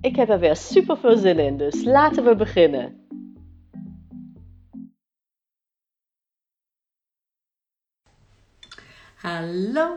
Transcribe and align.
Ik 0.00 0.16
heb 0.16 0.28
er 0.28 0.38
weer 0.38 0.56
super 0.56 0.98
veel 0.98 1.16
zin 1.16 1.38
in, 1.38 1.56
dus 1.56 1.84
laten 1.84 2.24
we 2.24 2.36
beginnen. 2.36 3.06
Hallo 9.14 9.96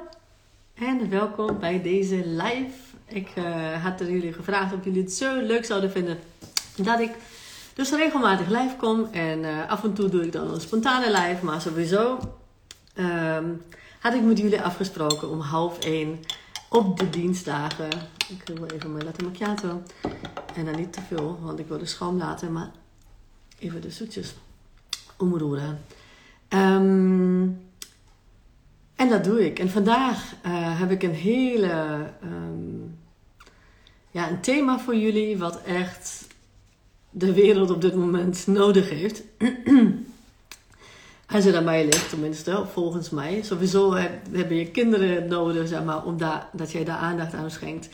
en 0.74 1.10
welkom 1.10 1.60
bij 1.60 1.82
deze 1.82 2.16
live. 2.16 2.96
Ik 3.08 3.36
uh, 3.36 3.84
had 3.84 4.00
jullie 4.00 4.34
gevraagd 4.34 4.74
of 4.74 4.84
jullie 4.84 5.02
het 5.02 5.14
zo 5.14 5.42
leuk 5.42 5.66
zouden 5.66 5.92
vinden 5.92 6.20
dat 6.76 7.00
ik 7.00 7.12
dus 7.74 7.92
regelmatig 7.92 8.48
live 8.48 8.76
kom. 8.78 9.08
En 9.12 9.40
uh, 9.40 9.70
af 9.70 9.84
en 9.84 9.94
toe 9.94 10.10
doe 10.10 10.24
ik 10.24 10.32
dan 10.32 10.54
een 10.54 10.62
spontane 10.62 11.12
live, 11.12 11.46
maar 11.46 11.62
sowieso 11.62 12.20
um, 12.96 13.62
had 14.00 14.14
ik 14.14 14.22
met 14.22 14.38
jullie 14.38 14.62
afgesproken 14.62 15.30
om 15.30 15.40
half 15.40 15.80
één 15.80 16.20
op 16.70 17.00
de 17.00 17.10
dienstdagen. 17.10 17.90
Ik 18.32 18.42
wil 18.46 18.66
even 18.66 18.92
mijn 18.92 19.06
latte 19.06 19.24
macchiato. 19.24 19.82
En 20.56 20.66
dan 20.66 20.76
niet 20.76 20.94
te 20.94 21.02
veel, 21.02 21.40
want 21.42 21.60
ik 21.60 21.68
wil 21.68 21.78
de 21.78 21.86
schoon 21.86 22.18
laten, 22.18 22.52
maar 22.52 22.72
even 23.60 23.82
de 23.82 23.92
zoetjes 23.92 24.34
omroeren. 25.18 25.82
Um, 26.50 27.62
en 28.96 29.10
dat 29.10 29.24
doe 29.24 29.46
ik. 29.46 29.60
En 29.60 29.70
vandaag 29.70 30.34
uh, 30.46 30.80
heb 30.80 30.92
ik 30.92 31.04
een 31.04 31.14
hele, 31.14 32.04
um, 32.24 32.98
ja, 34.12 34.30
een 34.30 34.42
thema 34.42 34.80
voor 34.80 34.96
jullie 34.96 35.38
wat 35.38 35.62
echt 35.62 36.28
de 37.10 37.34
wereld 37.34 37.72
op 37.72 37.82
dit 37.82 37.96
moment 37.96 38.48
nodig 38.48 38.90
heeft. 38.90 39.24
Als 41.34 41.44
je 41.44 41.52
daarbij 41.52 41.86
ligt, 41.86 42.10
tenminste, 42.10 42.66
volgens 42.72 43.10
mij. 43.10 43.42
Sowieso 43.42 43.94
heb, 43.94 44.12
hebben 44.32 44.58
je 44.58 44.72
kinderen 44.72 45.28
nodig, 45.28 45.68
zeg 45.68 45.84
maar, 45.84 46.06
om 46.06 46.18
dat 46.52 46.72
jij 46.72 46.84
daar 46.84 46.98
aandacht 46.98 47.34
aan 47.34 47.52
schenkt. 47.52 47.90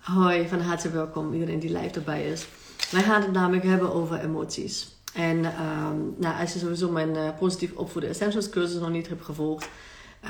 Hoi, 0.00 0.48
van 0.48 0.60
harte 0.60 0.90
welkom, 0.90 1.32
iedereen 1.32 1.58
die 1.58 1.72
live 1.78 1.94
erbij 1.94 2.24
is. 2.26 2.46
Wij 2.90 3.02
gaan 3.02 3.22
het 3.22 3.32
namelijk 3.32 3.64
hebben 3.64 3.92
over 3.92 4.20
emoties. 4.20 4.96
En 5.14 5.36
um, 5.36 6.14
nou, 6.16 6.40
als 6.40 6.52
je 6.52 6.58
sowieso 6.58 6.90
mijn 6.90 7.14
uh, 7.14 7.28
positief 7.38 7.72
opvoeden 7.72 8.10
essentials 8.10 8.48
cursus 8.48 8.80
nog 8.80 8.90
niet 8.90 9.08
hebt 9.08 9.24
gevolgd, 9.24 9.68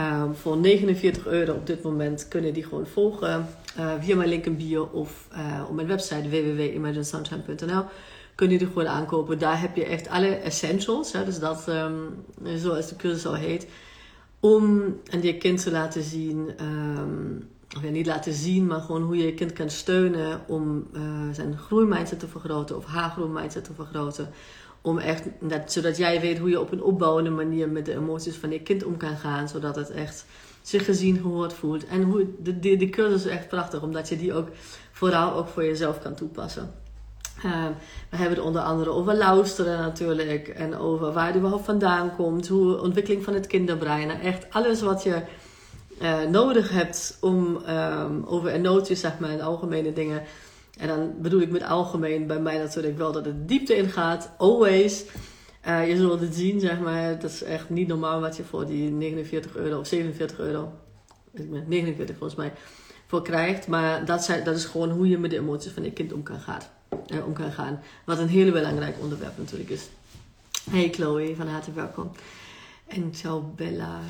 um, 0.01 0.35
voor 0.35 0.57
49 0.57 1.27
euro 1.27 1.53
op 1.53 1.67
dit 1.67 1.83
moment 1.83 2.29
kunnen 2.29 2.53
die 2.53 2.63
gewoon 2.64 2.86
volgen 2.86 3.48
uh, 3.79 3.92
via 4.01 4.17
mijn 4.17 4.29
link 4.29 4.47
in 4.47 4.57
bio 4.57 4.83
of 4.92 5.29
uh, 5.33 5.64
op 5.69 5.75
mijn 5.75 5.86
website 5.86 6.29
www.imaginesunshine.nl 6.29 7.85
kun 8.35 8.51
je 8.51 8.59
er 8.59 8.67
gewoon 8.67 8.89
aankopen. 8.89 9.39
Daar 9.39 9.61
heb 9.61 9.77
je 9.77 9.85
echt 9.85 10.09
alle 10.09 10.35
essentials. 10.35 11.13
Hè, 11.13 11.25
dus 11.25 11.39
dat, 11.39 11.69
um, 11.69 12.25
zoals 12.57 12.89
de 12.89 12.97
cursus 12.97 13.27
al 13.27 13.35
heet. 13.35 13.67
Om 14.41 14.97
aan 15.11 15.23
je 15.23 15.36
kind 15.36 15.63
te 15.63 15.70
laten 15.70 16.03
zien, 16.03 16.51
of 17.77 17.91
niet 17.91 18.07
laten 18.07 18.33
zien, 18.33 18.67
maar 18.67 18.81
gewoon 18.81 19.03
hoe 19.03 19.17
je 19.17 19.25
je 19.25 19.35
kind 19.35 19.53
kan 19.53 19.70
steunen 19.70 20.41
om 20.47 20.86
uh, 20.92 21.03
zijn 21.33 21.58
groeimindset 21.58 22.19
te 22.19 22.29
vergroten 22.29 22.77
of 22.77 22.85
haar 22.85 23.11
groeimindset 23.11 23.64
te 23.64 23.75
vergroten. 23.75 24.31
Om 24.83 24.98
echt, 24.98 25.25
dat, 25.41 25.73
zodat 25.73 25.97
jij 25.97 26.20
weet 26.20 26.39
hoe 26.39 26.51
je 26.51 26.61
op 26.61 26.73
een 26.73 26.83
opbouwende 26.83 27.30
manier 27.30 27.69
met 27.69 27.85
de 27.85 27.95
emoties 27.95 28.36
van 28.36 28.51
je 28.51 28.61
kind 28.61 28.85
om 28.85 28.97
kan 28.97 29.17
gaan. 29.17 29.48
Zodat 29.48 29.77
het 29.77 29.91
echt 29.91 30.25
zich 30.63 30.85
gezien, 30.85 31.17
gehoord 31.17 31.53
voelt. 31.53 31.86
En 31.86 32.03
hoe, 32.03 32.27
de, 32.39 32.59
de, 32.59 32.77
de 32.77 32.89
cursus 32.91 33.25
is 33.25 33.30
echt 33.30 33.48
prachtig, 33.48 33.83
omdat 33.83 34.09
je 34.09 34.17
die 34.17 34.35
ook 34.35 34.48
vooral 34.92 35.35
ook 35.35 35.48
voor 35.48 35.64
jezelf 35.64 36.03
kan 36.03 36.14
toepassen. 36.14 36.75
Uh, 37.45 37.67
we 38.11 38.17
hebben 38.17 38.36
het 38.36 38.47
onder 38.47 38.63
andere 38.63 38.91
over 38.91 39.17
luisteren 39.17 39.79
natuurlijk. 39.79 40.48
En 40.48 40.77
over 40.77 41.13
waar 41.13 41.27
het 41.27 41.36
überhaupt 41.36 41.64
vandaan 41.64 42.17
komt. 42.17 42.48
Hoe 42.48 42.80
ontwikkeling 42.80 43.25
van 43.25 43.35
het 43.35 43.47
kinderbrein. 43.47 44.11
Echt 44.11 44.47
alles 44.51 44.83
wat 44.83 45.03
je 45.03 45.23
uh, 46.00 46.22
nodig 46.22 46.70
hebt 46.70 47.18
om 47.20 47.56
um, 47.68 48.24
over 48.27 48.50
emoties, 48.50 49.00
zeg 49.00 49.18
maar, 49.18 49.30
en 49.30 49.40
algemene 49.40 49.92
dingen. 49.92 50.22
En 50.78 50.88
dan 50.88 51.14
bedoel 51.18 51.40
ik 51.40 51.50
met 51.50 51.62
algemeen 51.62 52.27
bij 52.27 52.40
mij 52.40 52.58
natuurlijk 52.58 52.98
wel 52.98 53.12
dat 53.12 53.24
het 53.24 53.48
diepte 53.48 53.77
ingaat. 53.77 54.30
Always. 54.36 55.05
Uh, 55.68 55.88
je 55.88 55.96
zult 55.96 56.20
het 56.20 56.34
zien, 56.34 56.61
zeg 56.61 56.80
maar. 56.80 57.18
Dat 57.18 57.30
is 57.30 57.42
echt 57.42 57.70
niet 57.70 57.88
normaal 57.88 58.20
wat 58.20 58.36
je 58.36 58.44
voor 58.44 58.66
die 58.66 58.90
49 58.90 59.56
euro 59.56 59.78
of 59.78 59.86
47 59.86 60.38
euro. 60.38 60.72
49 61.66 62.17
volgens 62.17 62.38
mij. 62.38 62.52
Voor 63.06 63.22
krijgt. 63.22 63.67
Maar 63.67 64.05
dat, 64.05 64.24
zijn, 64.24 64.44
dat 64.44 64.56
is 64.56 64.64
gewoon 64.64 64.90
hoe 64.90 65.08
je 65.08 65.18
met 65.18 65.30
de 65.30 65.38
emoties 65.38 65.72
van 65.72 65.82
je 65.82 65.92
kind 65.92 66.12
om 66.12 66.22
kan 66.22 66.40
gaan 66.40 66.62
uh, 67.12 67.27
om 67.27 67.32
kan 67.32 67.52
gaan. 67.52 67.80
Wat 68.05 68.18
een 68.18 68.28
heel 68.28 68.52
belangrijk 68.52 68.96
onderwerp 69.00 69.38
natuurlijk 69.38 69.70
is. 69.70 69.88
Hey 70.70 70.88
Chloe, 70.92 71.36
van 71.36 71.48
harte 71.48 71.72
welkom. 71.72 72.11
En 72.86 73.14
ciao 73.14 73.52
Bella. 73.56 74.00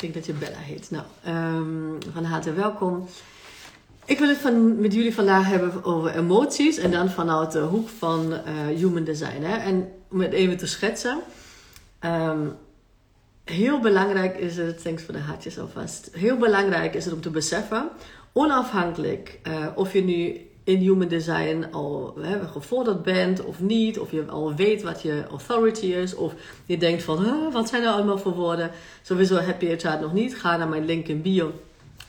Ik 0.00 0.12
denk 0.12 0.26
dat 0.26 0.36
je 0.36 0.46
Bella 0.46 0.58
heet. 0.58 0.90
Nou, 0.90 1.04
um, 1.28 1.98
van 2.12 2.24
harte 2.24 2.52
welkom. 2.52 3.08
Ik 4.04 4.18
wil 4.18 4.28
het 4.28 4.38
van, 4.38 4.80
met 4.80 4.94
jullie 4.94 5.14
vandaag 5.14 5.46
hebben 5.46 5.84
over 5.84 6.16
emoties. 6.16 6.76
En 6.76 6.90
dan 6.90 7.10
vanuit 7.10 7.52
de 7.52 7.60
hoek 7.60 7.88
van 7.88 8.32
uh, 8.32 8.76
human 8.76 9.04
design. 9.04 9.42
Hè? 9.42 9.56
En 9.56 9.92
om 10.10 10.20
het 10.20 10.32
even 10.32 10.56
te 10.56 10.66
schetsen. 10.66 11.20
Um, 12.00 12.56
heel 13.44 13.80
belangrijk 13.80 14.36
is 14.36 14.56
het, 14.56 14.82
thanks 14.82 15.02
voor 15.02 15.14
de 15.14 15.20
hartjes 15.20 15.58
alvast. 15.58 16.08
Heel 16.12 16.36
belangrijk 16.36 16.94
is 16.94 17.04
het 17.04 17.14
om 17.14 17.20
te 17.20 17.30
beseffen, 17.30 17.88
onafhankelijk 18.32 19.38
uh, 19.48 19.66
of 19.74 19.92
je 19.92 20.02
nu 20.02 20.49
in 20.70 20.78
human 20.78 21.08
design 21.08 21.66
al 21.70 22.14
hè, 22.20 22.48
gevorderd 22.48 23.02
bent 23.02 23.44
of 23.44 23.60
niet, 23.60 23.98
of 23.98 24.10
je 24.10 24.24
al 24.24 24.54
weet 24.54 24.82
wat 24.82 25.02
je 25.02 25.24
authority 25.30 25.86
is, 25.86 26.14
of 26.14 26.34
je 26.66 26.76
denkt 26.76 27.02
van 27.02 27.50
wat 27.52 27.68
zijn 27.68 27.82
er 27.82 27.88
allemaal 27.88 28.18
voor 28.18 28.34
woorden. 28.34 28.70
Sowieso 29.02 29.36
heb 29.36 29.60
je 29.60 29.68
je 29.68 29.78
chart 29.78 30.00
nog 30.00 30.12
niet, 30.12 30.36
ga 30.36 30.56
naar 30.56 30.68
mijn 30.68 30.84
link 30.84 31.06
in 31.06 31.22
bio. 31.22 31.52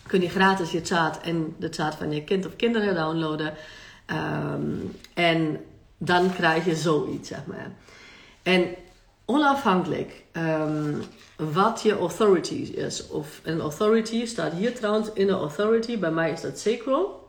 Kun 0.07 0.21
je 0.21 0.29
gratis 0.29 0.71
je 0.71 0.81
chart 0.83 1.21
en 1.21 1.55
de 1.57 1.67
chart 1.71 1.95
van 1.95 2.11
je 2.11 2.23
kind 2.23 2.45
of 2.45 2.55
kinderen 2.55 2.95
downloaden. 2.95 3.53
Um, 4.07 4.95
en 5.13 5.59
dan 5.97 6.33
krijg 6.33 6.65
je 6.65 6.75
zoiets, 6.75 7.27
zeg 7.27 7.45
maar. 7.45 7.71
En 8.43 8.65
onafhankelijk 9.25 10.23
um, 10.33 11.01
wat 11.35 11.81
je 11.81 11.97
authority 11.97 12.71
is, 12.75 13.07
of 13.07 13.39
een 13.43 13.59
authority 13.59 14.25
staat 14.25 14.53
hier 14.53 14.75
trouwens 14.75 15.09
in 15.13 15.27
de 15.27 15.33
authority, 15.33 15.99
bij 15.99 16.11
mij 16.11 16.31
is 16.31 16.41
dat 16.41 16.59
sacral. 16.59 17.20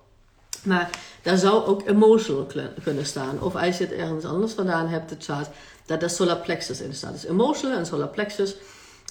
Maar 0.64 0.90
daar 1.22 1.36
zou 1.36 1.64
ook 1.64 1.88
emotional 1.88 2.46
kunnen 2.82 3.06
staan. 3.06 3.40
Of 3.40 3.54
als 3.56 3.78
je 3.78 3.84
het 3.84 3.92
ergens 3.92 4.24
anders 4.24 4.52
vandaan 4.52 4.88
hebt, 4.88 5.08
de 5.08 5.16
chart, 5.18 5.48
dat 5.86 6.00
daar 6.00 6.10
solar 6.10 6.36
plexus 6.36 6.80
in 6.80 6.94
staat. 6.94 7.12
Dus 7.12 7.24
emotional 7.24 7.78
en 7.78 7.86
solar 7.86 8.08
plexus 8.08 8.56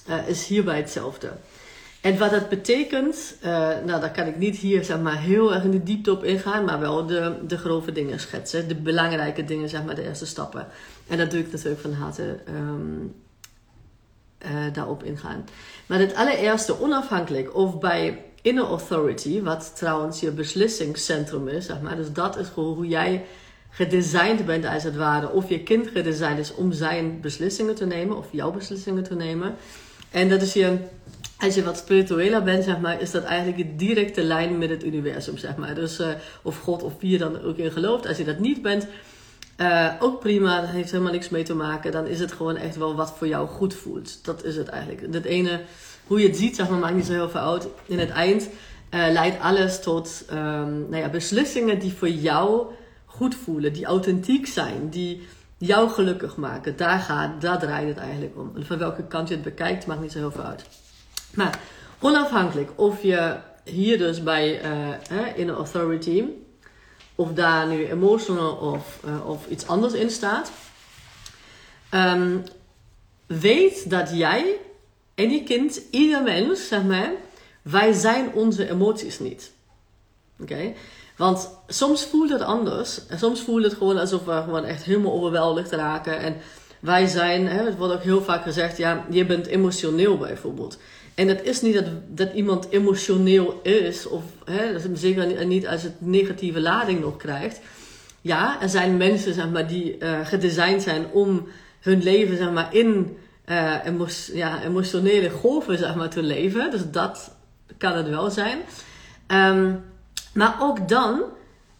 uh, 0.08 0.28
is 0.28 0.46
hierbij 0.46 0.76
hetzelfde. 0.76 1.30
En 2.00 2.18
wat 2.18 2.30
dat 2.30 2.48
betekent, 2.48 3.34
uh, 3.44 3.50
nou 3.84 4.00
daar 4.00 4.10
kan 4.10 4.26
ik 4.26 4.36
niet 4.36 4.56
hier 4.56 4.84
zeg 4.84 5.00
maar 5.00 5.18
heel 5.18 5.54
erg 5.54 5.64
in 5.64 5.70
de 5.70 5.82
diepte 5.82 6.12
op 6.12 6.24
ingaan, 6.24 6.64
maar 6.64 6.80
wel 6.80 7.06
de, 7.06 7.34
de 7.46 7.58
grove 7.58 7.92
dingen 7.92 8.20
schetsen. 8.20 8.68
De 8.68 8.74
belangrijke 8.74 9.44
dingen, 9.44 9.68
zeg 9.68 9.84
maar, 9.84 9.94
de 9.94 10.02
eerste 10.02 10.26
stappen. 10.26 10.66
En 11.08 11.18
dat 11.18 11.30
doe 11.30 11.40
ik 11.40 11.52
natuurlijk 11.52 11.80
van 11.80 11.92
harte 11.92 12.38
um, 12.48 13.14
uh, 14.44 14.72
daarop 14.72 15.02
ingaan. 15.02 15.44
Maar 15.86 15.98
het 15.98 16.14
allereerste, 16.14 16.80
onafhankelijk 16.80 17.54
of 17.54 17.78
bij 17.78 18.24
inner 18.42 18.64
authority, 18.64 19.42
wat 19.42 19.72
trouwens 19.76 20.20
je 20.20 20.30
beslissingscentrum 20.30 21.48
is, 21.48 21.66
zeg 21.66 21.80
maar. 21.80 21.96
Dus 21.96 22.12
dat 22.12 22.38
is 22.38 22.46
gewoon 22.48 22.74
hoe 22.74 22.88
jij 22.88 23.24
gedesigned 23.70 24.46
bent 24.46 24.66
als 24.66 24.82
het 24.82 24.96
ware. 24.96 25.30
Of 25.30 25.48
je 25.48 25.62
kind 25.62 25.88
gedesigned 25.88 26.38
is 26.38 26.54
om 26.54 26.72
zijn 26.72 27.20
beslissingen 27.20 27.74
te 27.74 27.86
nemen, 27.86 28.16
of 28.16 28.26
jouw 28.30 28.50
beslissingen 28.50 29.02
te 29.02 29.14
nemen. 29.14 29.54
En 30.10 30.28
dat 30.28 30.42
is 30.42 30.52
je, 30.52 30.76
als 31.38 31.54
je 31.54 31.64
wat 31.64 31.78
spiritueler 31.78 32.42
bent, 32.42 32.64
zeg 32.64 32.80
maar, 32.80 33.00
is 33.00 33.10
dat 33.10 33.24
eigenlijk 33.24 33.62
een 33.62 33.76
directe 33.76 34.22
lijn 34.22 34.58
met 34.58 34.70
het 34.70 34.84
universum, 34.84 35.38
zeg 35.38 35.56
maar. 35.56 35.74
Dus, 35.74 36.00
uh, 36.00 36.08
of 36.42 36.58
God 36.58 36.82
of 36.82 36.92
wie 37.00 37.10
je 37.10 37.18
dan 37.18 37.42
ook 37.42 37.56
in 37.56 37.72
gelooft. 37.72 38.06
Als 38.06 38.16
je 38.16 38.24
dat 38.24 38.38
niet 38.38 38.62
bent, 38.62 38.86
uh, 39.56 39.92
ook 39.98 40.20
prima, 40.20 40.60
dat 40.60 40.70
heeft 40.70 40.90
helemaal 40.90 41.12
niks 41.12 41.28
mee 41.28 41.42
te 41.42 41.54
maken. 41.54 41.92
Dan 41.92 42.06
is 42.06 42.20
het 42.20 42.32
gewoon 42.32 42.56
echt 42.56 42.76
wel 42.76 42.94
wat 42.94 43.14
voor 43.16 43.26
jou 43.26 43.48
goed 43.48 43.74
voelt. 43.74 44.24
Dat 44.24 44.44
is 44.44 44.56
het 44.56 44.68
eigenlijk. 44.68 45.14
Het 45.14 45.24
ene 45.24 45.60
hoe 46.06 46.20
je 46.20 46.26
het 46.26 46.36
ziet, 46.36 46.56
zeg 46.56 46.68
maar, 46.68 46.78
maakt 46.78 46.94
niet 46.94 47.06
zo 47.06 47.12
heel 47.12 47.30
veel 47.30 47.40
uit. 47.40 47.68
In 47.86 47.98
het 47.98 48.10
eind 48.10 48.42
uh, 48.42 48.50
leidt 48.90 49.40
alles 49.40 49.80
tot 49.80 50.24
um, 50.30 50.36
nou 50.88 50.96
ja, 50.96 51.08
beslissingen 51.08 51.78
die 51.78 51.92
voor 51.92 52.08
jou 52.08 52.66
goed 53.04 53.34
voelen, 53.34 53.72
die 53.72 53.84
authentiek 53.84 54.46
zijn, 54.46 54.88
die 54.88 55.28
jou 55.58 55.90
gelukkig 55.90 56.36
maken. 56.36 56.76
Daar, 56.76 56.98
gaat, 56.98 57.40
daar 57.40 57.58
draait 57.58 57.88
het 57.88 57.98
eigenlijk 57.98 58.32
om. 58.36 58.52
En 58.54 58.66
van 58.66 58.78
welke 58.78 59.02
kant 59.02 59.28
je 59.28 59.34
het 59.34 59.44
bekijkt, 59.44 59.86
maakt 59.86 60.00
niet 60.00 60.12
zo 60.12 60.18
heel 60.18 60.32
veel 60.32 60.42
uit. 60.42 60.64
Maar 61.34 61.58
onafhankelijk 62.00 62.70
of 62.74 63.02
je 63.02 63.36
hier 63.64 63.98
dus 63.98 64.22
bij 64.22 64.64
uh, 64.64 64.88
in 65.34 65.48
een 65.48 65.54
authority 65.54 66.24
of 67.14 67.32
daar 67.32 67.66
nu 67.66 67.86
emotional 67.86 68.52
of, 68.54 69.00
uh, 69.04 69.28
of 69.28 69.46
iets 69.48 69.66
anders 69.66 69.92
in 69.92 70.10
staat. 70.10 70.50
Ehm, 71.88 72.38
weet 73.26 73.90
dat 73.90 74.10
jij 74.12 74.56
en 75.14 75.30
je 75.30 75.42
kind, 75.42 75.80
ieder 75.90 76.22
mens, 76.22 76.68
zeg 76.68 76.82
maar, 76.82 77.12
wij 77.62 77.92
zijn 77.92 78.32
onze 78.32 78.70
emoties 78.70 79.18
niet. 79.18 79.52
Oké? 80.40 80.72
Want 81.16 81.50
soms 81.66 82.04
voelt 82.04 82.30
het 82.30 82.40
anders. 82.40 83.06
En 83.06 83.18
soms 83.18 83.40
voelt 83.40 83.64
het 83.64 83.74
gewoon 83.74 83.98
alsof 83.98 84.24
we 84.24 84.42
gewoon 84.44 84.64
echt 84.64 84.82
helemaal 84.82 85.12
overweldigd 85.12 85.72
raken. 85.72 86.18
En 86.18 86.36
wij 86.80 87.06
zijn, 87.06 87.46
hè, 87.46 87.64
het 87.64 87.76
wordt 87.76 87.94
ook 87.94 88.02
heel 88.02 88.22
vaak 88.22 88.42
gezegd, 88.42 88.76
ja, 88.76 89.04
je 89.10 89.26
bent 89.26 89.46
emotioneel 89.46 90.18
bijvoorbeeld. 90.18 90.78
En 91.14 91.28
het 91.28 91.42
is 91.42 91.60
niet 91.60 91.74
dat, 91.74 91.84
dat 92.08 92.32
iemand 92.32 92.66
emotioneel 92.70 93.60
is, 93.62 94.06
of 94.06 94.22
hè, 94.44 94.78
zeker 94.94 95.46
niet 95.46 95.66
als 95.66 95.82
het 95.82 95.94
negatieve 95.98 96.60
lading 96.60 97.00
nog 97.00 97.16
krijgt. 97.16 97.60
Ja, 98.20 98.62
er 98.62 98.68
zijn 98.68 98.96
mensen 98.96 99.34
zeg 99.34 99.50
maar, 99.50 99.68
die 99.68 99.96
uh, 99.98 100.26
gedesigned 100.26 100.82
zijn 100.82 101.06
om 101.12 101.48
hun 101.80 102.02
leven 102.02 102.36
zeg 102.36 102.50
maar, 102.50 102.74
in 102.74 103.16
uh, 103.46 103.74
ja, 104.32 104.62
emotionele 104.64 105.30
golven 105.30 105.78
zeg 105.78 105.94
maar, 105.94 106.10
te 106.10 106.22
leven. 106.22 106.70
Dus 106.70 106.82
dat 106.90 107.34
kan 107.78 107.96
het 107.96 108.08
wel 108.08 108.30
zijn. 108.30 108.58
Um, 109.28 109.84
maar 110.34 110.56
ook 110.60 110.88
dan 110.88 111.22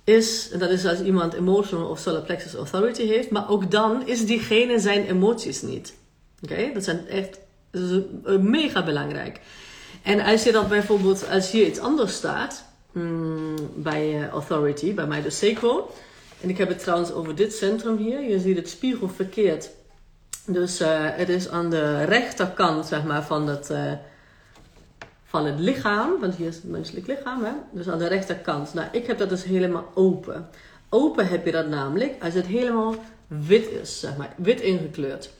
is, 0.05 0.51
dat 0.59 0.71
is 0.71 0.87
als 0.87 1.01
iemand 1.01 1.33
emotional 1.33 1.89
of 1.89 1.99
solar 1.99 2.23
plexus 2.23 2.55
authority 2.55 3.07
heeft, 3.07 3.31
maar 3.31 3.51
ook 3.51 3.71
dan 3.71 4.07
is 4.07 4.27
diegene 4.27 4.79
zijn 4.79 5.07
emoties 5.07 5.63
niet. 5.63 5.95
Oké, 6.43 6.71
dat 6.75 6.85
zijn 6.85 7.09
echt 7.09 7.39
dat 7.73 7.83
is 7.83 8.39
mega 8.41 8.85
belangrijk. 8.85 9.41
En 10.03 10.21
als 10.21 10.43
je 10.43 10.53
dat 10.53 10.69
bijvoorbeeld, 10.69 11.29
als 11.31 11.51
hier 11.51 11.67
iets 11.67 11.79
anders 11.79 12.15
staat, 12.15 12.65
mm, 12.93 13.55
bij 13.75 14.21
uh, 14.21 14.29
authority, 14.29 14.95
bij 14.95 15.07
mij 15.07 15.23
de 15.23 15.31
Sequo, 15.31 15.91
en 16.41 16.49
ik 16.49 16.59
heb 16.59 16.69
het 16.69 16.79
trouwens 16.79 17.13
over 17.13 17.35
dit 17.35 17.55
centrum 17.55 17.97
hier, 17.97 18.21
je 18.21 18.41
ziet 18.41 18.57
het 18.57 18.69
spiegel 18.69 19.09
verkeerd. 19.09 19.71
Dus 20.47 20.81
uh, 20.81 20.89
het 21.01 21.29
is 21.29 21.49
aan 21.49 21.71
de 21.71 22.05
rechterkant, 22.05 22.87
zeg 22.87 23.05
maar, 23.05 23.23
van 23.23 23.49
het, 23.49 23.71
uh, 23.71 23.93
van 25.25 25.47
het 25.47 25.59
lichaam. 25.59 26.21
Want 26.21 26.35
hier 26.35 26.49
is 26.49 26.55
het 26.55 26.65
menselijk 26.65 27.07
lichaam, 27.07 27.45
hè? 27.45 27.53
Dus 27.73 27.89
aan 27.89 27.99
de 27.99 28.09
rechterkant. 28.09 28.75
Nou, 28.75 28.89
ik 28.93 29.07
heb 29.07 29.19
dat 29.19 29.29
dus 29.29 29.45
helemaal 29.45 29.91
open. 29.95 30.49
Open 30.89 31.29
heb 31.29 31.45
je 31.45 31.53
dat 31.53 31.69
namelijk 31.69 32.23
als 32.23 32.35
het 32.35 32.47
helemaal 32.47 32.95
wit 33.27 33.71
is, 33.83 34.01
zeg 34.01 34.17
maar. 34.17 34.35
Wit 34.37 34.61
ingekleurd. 34.61 35.31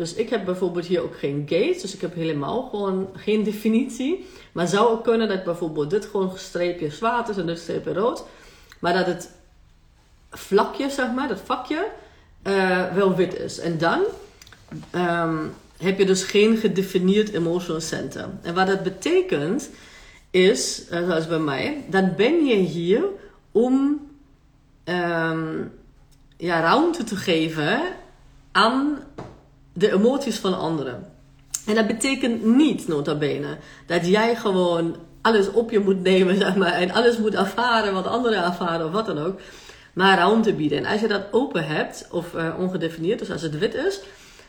Dus 0.00 0.14
ik 0.14 0.30
heb 0.30 0.44
bijvoorbeeld 0.44 0.86
hier 0.86 1.02
ook 1.02 1.18
geen 1.18 1.46
gate. 1.48 1.78
Dus 1.80 1.94
ik 1.94 2.00
heb 2.00 2.14
helemaal 2.14 2.68
gewoon 2.70 3.08
geen 3.16 3.42
definitie. 3.42 4.26
Maar 4.52 4.68
zou 4.68 4.88
ook 4.88 5.04
kunnen 5.04 5.28
dat 5.28 5.44
bijvoorbeeld 5.44 5.90
dit 5.90 6.04
gewoon 6.04 6.32
streepje 6.36 6.90
zwart 6.90 7.28
is 7.28 7.36
en 7.36 7.46
dit 7.46 7.58
streepje 7.58 7.92
rood. 7.92 8.24
Maar 8.78 8.92
dat 8.92 9.06
het 9.06 9.30
vlakje, 10.30 10.90
zeg 10.90 11.12
maar, 11.12 11.28
dat 11.28 11.40
vakje, 11.44 11.86
uh, 12.46 12.94
wel 12.94 13.14
wit 13.14 13.38
is. 13.38 13.58
En 13.58 13.78
dan 13.78 14.00
um, 14.94 15.52
heb 15.76 15.98
je 15.98 16.06
dus 16.06 16.22
geen 16.22 16.56
gedefinieerd 16.56 17.32
emotional 17.32 17.80
center. 17.80 18.28
En 18.42 18.54
wat 18.54 18.66
dat 18.66 18.82
betekent 18.82 19.70
is, 20.30 20.82
uh, 20.90 21.06
zoals 21.06 21.26
bij 21.26 21.38
mij, 21.38 21.84
dan 21.88 22.12
ben 22.16 22.44
je 22.44 22.56
hier 22.56 23.04
om 23.52 24.00
um, 24.84 25.72
ja, 26.36 26.60
ruimte 26.60 27.04
te 27.04 27.16
geven 27.16 27.80
aan 28.52 28.98
de 29.80 29.92
emoties 29.92 30.36
van 30.38 30.58
anderen. 30.58 31.06
En 31.66 31.74
dat 31.74 31.86
betekent 31.86 32.44
niet, 32.44 32.88
nota 32.88 33.14
bene, 33.14 33.56
dat 33.86 34.06
jij 34.06 34.36
gewoon 34.36 34.96
alles 35.20 35.50
op 35.50 35.70
je 35.70 35.78
moet 35.78 36.02
nemen, 36.02 36.36
zeg 36.44 36.56
maar, 36.56 36.72
en 36.72 36.90
alles 36.90 37.18
moet 37.18 37.34
ervaren 37.34 37.94
wat 37.94 38.06
anderen 38.06 38.44
ervaren 38.44 38.86
of 38.86 38.92
wat 38.92 39.06
dan 39.06 39.18
ook. 39.18 39.40
Maar 39.92 40.16
ruimte 40.16 40.52
bieden. 40.52 40.78
En 40.78 40.86
als 40.86 41.00
je 41.00 41.08
dat 41.08 41.26
open 41.30 41.66
hebt, 41.66 42.08
of 42.10 42.34
uh, 42.34 42.54
ongedefinieerd, 42.58 43.18
dus 43.18 43.30
als 43.30 43.42
het 43.42 43.58
wit 43.58 43.74
is, 43.74 44.00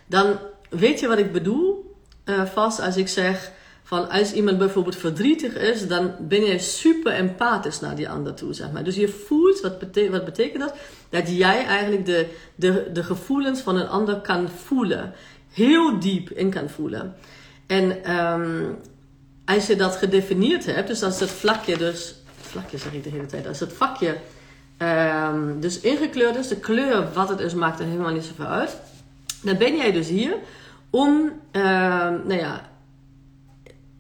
dan 0.06 0.38
weet 0.69 1.00
je 1.00 1.07
wat 1.07 1.18
ik 1.18 1.31
bedoel 1.31 1.95
uh, 2.25 2.45
vast 2.45 2.81
als 2.81 2.98
ik 2.98 3.07
zeg 3.07 3.51
van 3.92 4.10
als 4.10 4.34
iemand 4.34 4.58
bijvoorbeeld 4.58 4.96
verdrietig 4.96 5.56
is, 5.56 5.88
dan 5.88 6.12
ben 6.20 6.44
je 6.44 6.60
super 6.60 7.12
empathisch 7.12 7.80
naar 7.80 7.96
die 7.96 8.10
ander 8.10 8.34
toe, 8.34 8.54
zeg 8.54 8.72
maar. 8.72 8.84
Dus 8.84 8.96
je 8.96 9.08
voelt, 9.08 9.62
wat, 9.62 9.76
wat 10.10 10.26
betekent 10.26 10.60
dat? 10.60 10.76
Dat 11.10 11.38
jij 11.38 11.66
eigenlijk 11.66 12.06
de, 12.06 12.28
de, 12.56 12.90
de 12.94 13.04
gevoelens 13.04 13.60
van 13.60 13.76
een 13.76 13.88
ander 13.88 14.22
kan 14.22 14.50
voelen. 14.50 15.14
Heel 15.54 16.00
diep 16.00 16.30
in 16.30 16.50
kan 16.50 16.70
voelen. 16.70 17.16
En 17.68 18.16
um, 18.18 18.78
als 19.46 19.68
je 19.68 19.76
dat 19.76 19.96
gedefinieerd 19.96 20.66
hebt, 20.66 20.88
dus 20.88 21.04
als 21.04 21.20
het 21.20 21.30
vlakje 21.30 21.78
dus, 21.78 22.16
vlakje 22.42 22.78
zeg 22.78 22.94
ik 22.94 23.04
de 23.04 23.10
hele 23.10 23.26
tijd, 23.26 23.48
als 23.48 23.60
het 23.60 23.74
vakje 23.74 24.16
um, 24.78 25.60
dus 25.60 25.80
ingekleurd 25.80 26.36
is, 26.36 26.48
de 26.48 26.60
kleur 26.60 27.08
wat 27.14 27.30
het 27.30 27.40
is 27.40 27.54
maakt 27.54 27.80
er 27.80 27.86
helemaal 27.86 28.14
niet 28.14 28.26
zoveel 28.26 28.46
uit. 28.46 28.78
Dan 29.42 29.58
ben 29.58 29.76
jij 29.76 29.92
dus 29.92 30.08
hier 30.08 30.36
om, 30.90 31.32
uh, 31.52 31.64
nou 32.10 32.34
ja, 32.34 32.70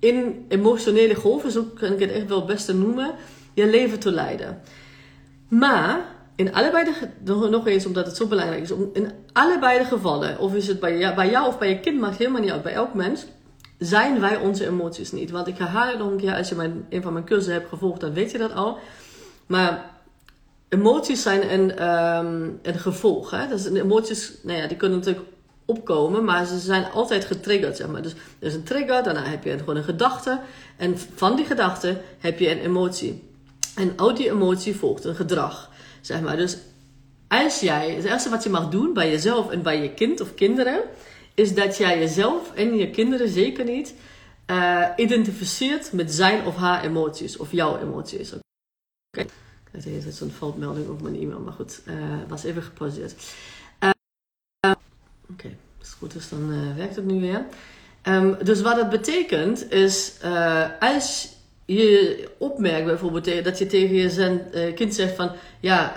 in 0.01 0.45
emotionele 0.47 1.15
golven, 1.15 1.51
zo 1.51 1.63
kan 1.75 1.93
ik 1.93 1.99
het 1.99 2.11
echt 2.11 2.27
wel 2.27 2.37
het 2.37 2.45
beste 2.45 2.73
noemen, 2.73 3.15
je 3.53 3.67
leven 3.67 3.99
te 3.99 4.11
leiden. 4.11 4.61
Maar 5.47 6.05
in 6.35 6.53
allebei 6.53 6.89
de 7.23 7.47
nog 7.49 7.67
eens 7.67 7.85
omdat 7.85 8.05
het 8.05 8.15
zo 8.15 8.27
belangrijk 8.27 8.61
is, 8.61 8.71
in 8.93 9.11
allebei 9.33 9.79
de 9.79 9.85
gevallen, 9.85 10.39
of 10.39 10.55
is 10.55 10.67
het 10.67 10.79
bij 10.79 10.97
jou, 10.97 11.15
bij 11.15 11.29
jou 11.29 11.47
of 11.47 11.57
bij 11.59 11.69
je 11.69 11.79
kind, 11.79 11.99
maakt 11.99 12.17
helemaal 12.17 12.41
niet 12.41 12.51
uit, 12.51 12.63
bij 12.63 12.73
elk 12.73 12.93
mens, 12.93 13.25
zijn 13.77 14.19
wij 14.19 14.37
onze 14.37 14.67
emoties 14.67 15.11
niet. 15.11 15.31
Want 15.31 15.47
ik 15.47 15.57
herhaal 15.57 15.87
het 15.87 15.97
nog 15.97 16.11
een 16.11 16.17
keer, 16.17 16.35
als 16.35 16.49
je 16.49 16.55
mijn, 16.55 16.85
een 16.89 17.01
van 17.01 17.13
mijn 17.13 17.25
cursussen 17.25 17.53
hebt 17.53 17.69
gevolgd, 17.69 18.01
dan 18.01 18.13
weet 18.13 18.31
je 18.31 18.37
dat 18.37 18.53
al. 18.53 18.77
Maar 19.47 19.91
emoties 20.69 21.21
zijn 21.21 21.53
een, 21.53 21.87
um, 21.87 22.59
een 22.61 22.79
gevolg. 22.79 23.31
Hè? 23.31 23.47
Dus 23.47 23.65
emoties, 23.65 24.33
nou 24.43 24.57
ja, 24.57 24.67
die 24.67 24.77
kunnen 24.77 24.97
natuurlijk 24.97 25.27
opkomen, 25.71 26.23
maar 26.23 26.45
ze 26.45 26.59
zijn 26.59 26.91
altijd 26.91 27.25
getriggerd, 27.25 27.77
zeg 27.77 27.87
maar. 27.87 28.01
Dus 28.01 28.11
er 28.11 28.47
is 28.47 28.53
een 28.53 28.63
trigger, 28.63 29.03
daarna 29.03 29.23
heb 29.23 29.43
je 29.43 29.57
gewoon 29.57 29.75
een 29.75 29.83
gedachte. 29.83 30.39
En 30.77 30.97
van 31.15 31.35
die 31.35 31.45
gedachte 31.45 32.01
heb 32.19 32.39
je 32.39 32.51
een 32.51 32.59
emotie. 32.59 33.23
En 33.75 33.93
uit 33.95 34.17
die 34.17 34.29
emotie 34.29 34.75
volgt 34.75 35.03
een 35.03 35.15
gedrag, 35.15 35.69
zeg 36.01 36.21
maar. 36.21 36.37
Dus 36.37 36.57
als 37.27 37.59
jij, 37.59 37.89
het 37.95 38.05
eerste 38.05 38.29
wat 38.29 38.43
je 38.43 38.49
mag 38.49 38.69
doen 38.69 38.93
bij 38.93 39.09
jezelf 39.09 39.49
en 39.49 39.61
bij 39.61 39.81
je 39.81 39.93
kind 39.93 40.21
of 40.21 40.33
kinderen, 40.33 40.79
is 41.33 41.53
dat 41.53 41.77
jij 41.77 41.99
jezelf 41.99 42.53
en 42.53 42.75
je 42.75 42.89
kinderen 42.89 43.29
zeker 43.29 43.65
niet 43.65 43.93
uh, 44.51 44.87
identificeert 44.95 45.93
met 45.93 46.13
zijn 46.13 46.45
of 46.45 46.55
haar 46.55 46.83
emoties 46.83 47.37
of 47.37 47.51
jouw 47.51 47.77
emoties. 47.77 48.33
Oké. 48.33 48.41
Okay. 49.11 49.27
Er 49.71 50.07
is 50.07 50.17
zo'n 50.17 50.31
foutmelding 50.31 50.89
op 50.89 51.01
mijn 51.01 51.15
e-mail, 51.15 51.39
maar 51.39 51.53
goed, 51.53 51.81
uh, 51.87 51.93
was 52.27 52.43
even 52.43 52.63
gepauzeerd. 52.63 53.13
Oké, 55.31 55.45
okay, 55.45 55.57
als 55.79 55.95
goed 55.99 56.15
is, 56.15 56.29
dan 56.29 56.51
uh, 56.51 56.75
werkt 56.77 56.95
het 56.95 57.05
nu 57.05 57.19
weer. 57.19 57.45
Um, 58.03 58.37
dus 58.43 58.61
wat 58.61 58.75
het 58.75 58.89
betekent 58.89 59.71
is, 59.71 60.13
uh, 60.25 60.65
als 60.79 61.29
je 61.65 62.27
opmerkt 62.37 62.85
bijvoorbeeld 62.85 63.43
dat 63.43 63.57
je 63.57 63.65
tegen 63.65 63.95
je 63.95 64.39
uh, 64.53 64.75
kind 64.75 64.95
zegt 64.95 65.15
van, 65.15 65.31
ja, 65.59 65.93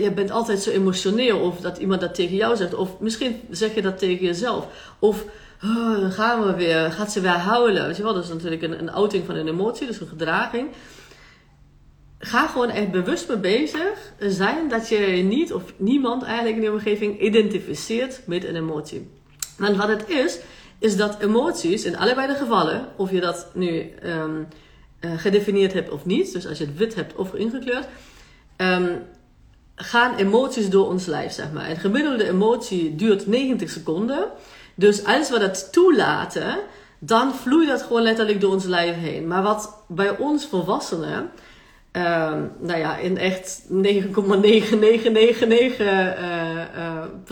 je 0.00 0.12
bent 0.12 0.30
altijd 0.30 0.60
zo 0.60 0.70
emotioneel, 0.70 1.38
of 1.38 1.60
dat 1.60 1.78
iemand 1.78 2.00
dat 2.00 2.14
tegen 2.14 2.36
jou 2.36 2.56
zegt, 2.56 2.74
of 2.74 3.00
misschien 3.00 3.40
zeg 3.50 3.74
je 3.74 3.82
dat 3.82 3.98
tegen 3.98 4.24
jezelf, 4.24 4.66
of 4.98 5.24
oh, 5.64 6.10
gaan 6.10 6.44
we 6.44 6.54
weer, 6.54 6.92
gaat 6.92 7.12
ze 7.12 7.20
weer 7.20 7.30
huilen, 7.30 7.86
weet 7.86 7.96
je 7.96 8.02
wel, 8.02 8.14
dat 8.14 8.24
is 8.24 8.30
natuurlijk 8.30 8.62
een, 8.62 8.78
een 8.78 8.90
outing 8.90 9.26
van 9.26 9.34
een 9.34 9.48
emotie, 9.48 9.86
dus 9.86 10.00
een 10.00 10.08
gedraging 10.08 10.68
ga 12.18 12.46
gewoon 12.46 12.70
echt 12.70 12.90
bewust 12.90 13.28
mee 13.28 13.38
bezig 13.38 14.12
zijn 14.18 14.68
dat 14.68 14.88
je 14.88 14.98
niet 15.06 15.52
of 15.52 15.62
niemand 15.76 16.22
eigenlijk 16.22 16.56
in 16.56 16.62
je 16.62 16.72
omgeving 16.72 17.20
identificeert 17.20 18.20
met 18.26 18.44
een 18.44 18.56
emotie. 18.56 19.10
Want 19.56 19.76
wat 19.76 19.88
het 19.88 20.08
is, 20.08 20.38
is 20.78 20.96
dat 20.96 21.20
emoties 21.20 21.84
in 21.84 21.96
allebei 21.96 22.26
de 22.26 22.34
gevallen, 22.34 22.88
of 22.96 23.10
je 23.10 23.20
dat 23.20 23.46
nu 23.54 23.90
um, 24.04 24.48
uh, 25.00 25.10
gedefinieerd 25.16 25.72
hebt 25.72 25.90
of 25.90 26.04
niet, 26.04 26.32
dus 26.32 26.46
als 26.46 26.58
je 26.58 26.64
het 26.64 26.76
wit 26.76 26.94
hebt 26.94 27.14
of 27.14 27.34
ingekleurd, 27.34 27.86
um, 28.56 29.02
gaan 29.74 30.16
emoties 30.16 30.70
door 30.70 30.86
ons 30.86 31.06
lijf, 31.06 31.32
zeg 31.32 31.52
maar. 31.52 31.70
Een 31.70 31.76
gemiddelde 31.76 32.28
emotie 32.28 32.96
duurt 32.96 33.26
90 33.26 33.70
seconden. 33.70 34.28
Dus 34.74 35.04
als 35.04 35.30
we 35.30 35.38
dat 35.38 35.72
toelaten, 35.72 36.58
dan 36.98 37.34
vloeit 37.34 37.68
dat 37.68 37.82
gewoon 37.82 38.02
letterlijk 38.02 38.40
door 38.40 38.52
ons 38.52 38.64
lijf 38.64 38.96
heen. 38.96 39.26
Maar 39.26 39.42
wat 39.42 39.82
bij 39.88 40.18
ons 40.18 40.46
volwassenen 40.46 41.30
uh, 41.92 42.02
nou 42.60 42.78
ja, 42.78 42.96
in 42.96 43.18
echt 43.18 43.62
9,9999% 43.62 43.70
uh, 43.70 44.06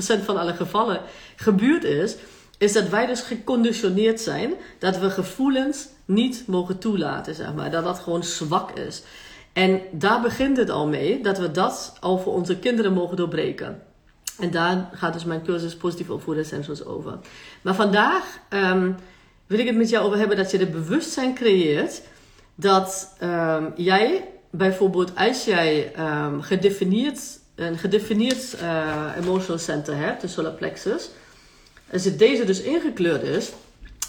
uh, 0.05 0.25
van 0.25 0.37
alle 0.37 0.55
gevallen 0.55 1.01
gebeurd 1.37 1.85
is, 1.85 2.17
is 2.59 2.73
dat 2.73 2.89
wij 2.89 3.07
dus 3.07 3.21
geconditioneerd 3.21 4.21
zijn 4.21 4.55
dat 4.79 4.99
we 4.99 5.11
gevoelens 5.11 5.89
niet 6.05 6.45
mogen 6.47 6.79
toelaten, 6.79 7.35
zeg 7.35 7.55
maar. 7.55 7.71
Dat 7.71 7.85
dat 7.85 7.99
gewoon 7.99 8.25
zwak 8.25 8.71
is. 8.71 9.03
En 9.53 9.81
daar 9.91 10.21
begint 10.21 10.57
het 10.57 10.71
al 10.71 10.87
mee, 10.87 11.23
dat 11.23 11.39
we 11.39 11.51
dat 11.51 11.97
al 12.01 12.19
voor 12.19 12.33
onze 12.33 12.59
kinderen 12.59 12.93
mogen 12.93 13.17
doorbreken. 13.17 13.83
En 14.39 14.51
daar 14.51 14.89
gaat 14.93 15.13
dus 15.13 15.25
mijn 15.25 15.43
cursus 15.43 15.77
Positief 15.77 16.11
Opvoeden 16.11 16.45
Essentials 16.45 16.85
over. 16.85 17.19
Maar 17.63 17.75
vandaag 17.75 18.39
um, 18.51 18.97
wil 19.47 19.59
ik 19.59 19.67
het 19.67 19.77
met 19.77 19.89
jou 19.89 20.07
over 20.07 20.19
hebben 20.19 20.37
dat 20.37 20.51
je 20.51 20.59
de 20.59 20.67
bewustzijn 20.67 21.35
creëert 21.35 22.03
dat 22.55 23.17
um, 23.23 23.73
jij 23.77 24.29
bijvoorbeeld 24.57 25.13
als 25.17 25.45
jij 25.45 25.93
um, 25.99 26.43
gedefinieerd, 26.43 27.21
een 27.55 27.79
gedefinieerd 27.79 28.57
uh, 28.63 29.11
emotional 29.17 29.59
center 29.59 29.97
hebt, 29.97 30.21
de 30.21 30.29
solar 30.29 30.53
plexus, 30.53 31.11
als 31.93 32.17
deze 32.17 32.45
dus 32.45 32.61
ingekleurd 32.61 33.23
is, 33.23 33.53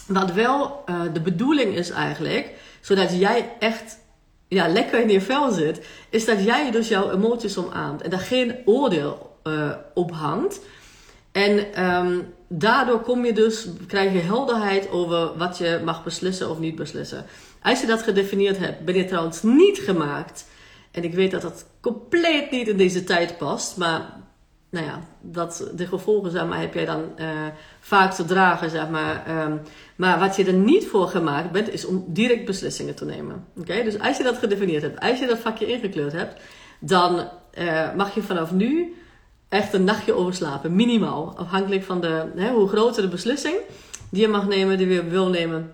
wat 0.06 0.32
wel 0.32 0.84
uh, 0.86 1.00
de 1.12 1.20
bedoeling 1.20 1.76
is 1.76 1.90
eigenlijk, 1.90 2.50
zodat 2.80 3.18
jij 3.18 3.56
echt 3.58 3.98
ja, 4.48 4.68
lekker 4.68 5.00
in 5.00 5.08
je 5.08 5.20
vel 5.20 5.50
zit, 5.50 5.86
is 6.10 6.24
dat 6.24 6.44
jij 6.44 6.70
dus 6.70 6.88
jouw 6.88 7.10
emoties 7.10 7.58
omarmt 7.58 8.02
en 8.02 8.10
daar 8.10 8.18
geen 8.18 8.56
oordeel 8.64 9.36
uh, 9.44 9.70
op 9.94 10.10
hangt. 10.12 10.60
En 11.32 11.84
um, 11.84 12.34
daardoor 12.48 13.00
kom 13.00 13.24
je 13.24 13.32
dus, 13.32 13.66
krijg 13.86 14.12
je 14.12 14.18
helderheid 14.18 14.90
over 14.90 15.36
wat 15.36 15.58
je 15.58 15.80
mag 15.84 16.04
beslissen 16.04 16.50
of 16.50 16.58
niet 16.58 16.76
beslissen. 16.76 17.24
Als 17.62 17.80
je 17.80 17.86
dat 17.86 18.02
gedefinieerd 18.02 18.58
hebt, 18.58 18.84
ben 18.84 18.94
je 18.94 19.04
trouwens 19.04 19.42
niet 19.42 19.78
gemaakt. 19.78 20.46
En 20.90 21.04
ik 21.04 21.14
weet 21.14 21.30
dat 21.30 21.42
dat 21.42 21.66
compleet 21.80 22.50
niet 22.50 22.68
in 22.68 22.76
deze 22.76 23.04
tijd 23.04 23.38
past, 23.38 23.76
maar 23.76 24.16
nou 24.70 24.86
ja, 24.86 25.00
dat, 25.20 25.70
de 25.74 25.86
gevolgen 25.86 26.30
zeg 26.30 26.46
maar, 26.46 26.60
heb 26.60 26.74
jij 26.74 26.84
dan 26.84 27.04
uh, 27.16 27.46
vaak 27.80 28.12
te 28.12 28.24
dragen. 28.24 28.70
Zeg 28.70 28.88
maar. 28.88 29.44
Um, 29.44 29.60
maar 29.96 30.18
wat 30.18 30.36
je 30.36 30.44
er 30.44 30.52
niet 30.52 30.86
voor 30.86 31.08
gemaakt 31.08 31.50
bent, 31.50 31.72
is 31.72 31.84
om 31.84 32.04
direct 32.06 32.44
beslissingen 32.44 32.94
te 32.94 33.04
nemen. 33.04 33.44
Oké, 33.58 33.82
Dus 33.82 33.98
als 33.98 34.16
je 34.16 34.22
dat 34.22 34.38
gedefinieerd 34.38 34.82
hebt, 34.82 35.00
als 35.00 35.18
je 35.18 35.26
dat 35.26 35.38
vakje 35.38 35.66
ingekleurd 35.66 36.12
hebt, 36.12 36.40
dan 36.80 37.28
uh, 37.58 37.94
mag 37.94 38.14
je 38.14 38.22
vanaf 38.22 38.52
nu 38.52 38.96
echt 39.48 39.72
een 39.72 39.84
nachtje 39.84 40.12
overslapen, 40.12 40.74
minimaal. 40.74 41.34
Afhankelijk 41.36 41.82
van 41.82 42.00
de, 42.00 42.32
hè, 42.36 42.50
hoe 42.50 42.68
groter 42.68 43.02
de 43.02 43.08
beslissing 43.08 43.56
die 44.10 44.20
je 44.20 44.28
mag 44.28 44.48
nemen, 44.48 44.78
die 44.78 44.88
je 44.88 45.04
wil 45.04 45.28
nemen, 45.28 45.72